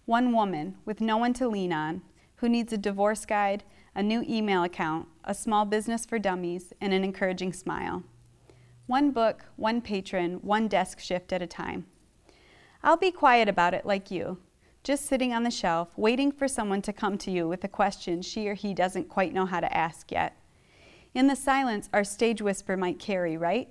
one 0.06 0.32
woman 0.32 0.78
with 0.86 1.02
no 1.02 1.17
one 1.17 1.34
to 1.34 1.48
lean 1.48 1.74
on 1.74 2.02
who 2.38 2.50
needs 2.50 2.71
a 2.73 2.78
divorce 2.78 3.26
guide, 3.26 3.63
a 3.95 4.04
new 4.04 4.23
email 4.28 4.63
account, 4.63 5.08
a 5.23 5.34
small 5.34 5.65
business 5.65 6.06
for 6.06 6.19
dummies, 6.19 6.73
and 6.80 6.93
an 6.93 7.04
encouraging 7.04 7.54
smile. 7.54 8.04
One 8.86 9.12
book, 9.12 9.45
one 9.56 9.82
patron, 9.82 10.36
one 10.41 10.67
desk 10.67 11.00
shift 11.00 11.34
at 11.34 11.41
a 11.41 11.47
time. 11.47 11.86
I'll 12.84 12.97
be 12.97 13.12
quiet 13.12 13.50
about 13.50 13.73
it 13.73 13.86
like 13.86 14.12
you, 14.12 14.38
just 14.84 15.06
sitting 15.06 15.34
on 15.34 15.43
the 15.43 15.52
shelf, 15.52 15.89
waiting 15.97 16.32
for 16.32 16.47
someone 16.47 16.82
to 16.84 16.93
come 16.93 17.17
to 17.17 17.32
you 17.32 17.47
with 17.47 17.63
a 17.63 17.67
question 17.67 18.21
she 18.21 18.47
or 18.47 18.54
he 18.54 18.73
doesn't 18.73 19.10
quite 19.10 19.34
know 19.34 19.45
how 19.45 19.60
to 19.60 19.76
ask 19.76 20.12
yet. 20.12 20.38
In 21.13 21.28
the 21.28 21.36
silence, 21.36 21.89
our 21.91 22.04
stage 22.04 22.41
whisper 22.41 22.78
might 22.78 23.00
carry, 23.00 23.36
right? 23.36 23.67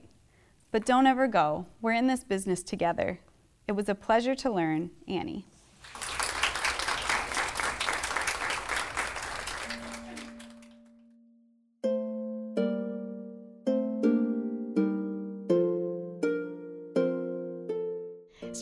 But 0.73 0.85
don't 0.85 1.07
ever 1.07 1.29
go. 1.29 1.67
We're 1.81 1.93
in 1.93 2.09
this 2.09 2.25
business 2.25 2.63
together. 2.63 3.21
It 3.69 3.73
was 3.73 3.89
a 3.89 3.95
pleasure 3.95 4.35
to 4.35 4.51
learn, 4.51 4.91
Annie. 5.09 5.47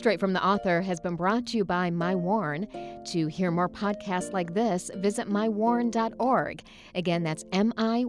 Straight 0.05 0.19
from 0.19 0.33
the 0.33 0.45
Author 0.45 0.81
has 0.83 0.99
been 0.99 1.15
brought 1.15 1.47
to 1.47 1.57
you 1.57 1.65
by 1.65 1.89
MyWarn. 1.89 2.67
To 3.05 3.25
hear 3.25 3.49
more 3.49 3.67
podcasts 3.67 4.31
like 4.33 4.53
this, 4.53 4.91
visit 4.97 5.27
mywarn.org. 5.27 6.61
Again, 6.93 7.23
that's 7.23 7.43
miwarn.org. 7.45 8.05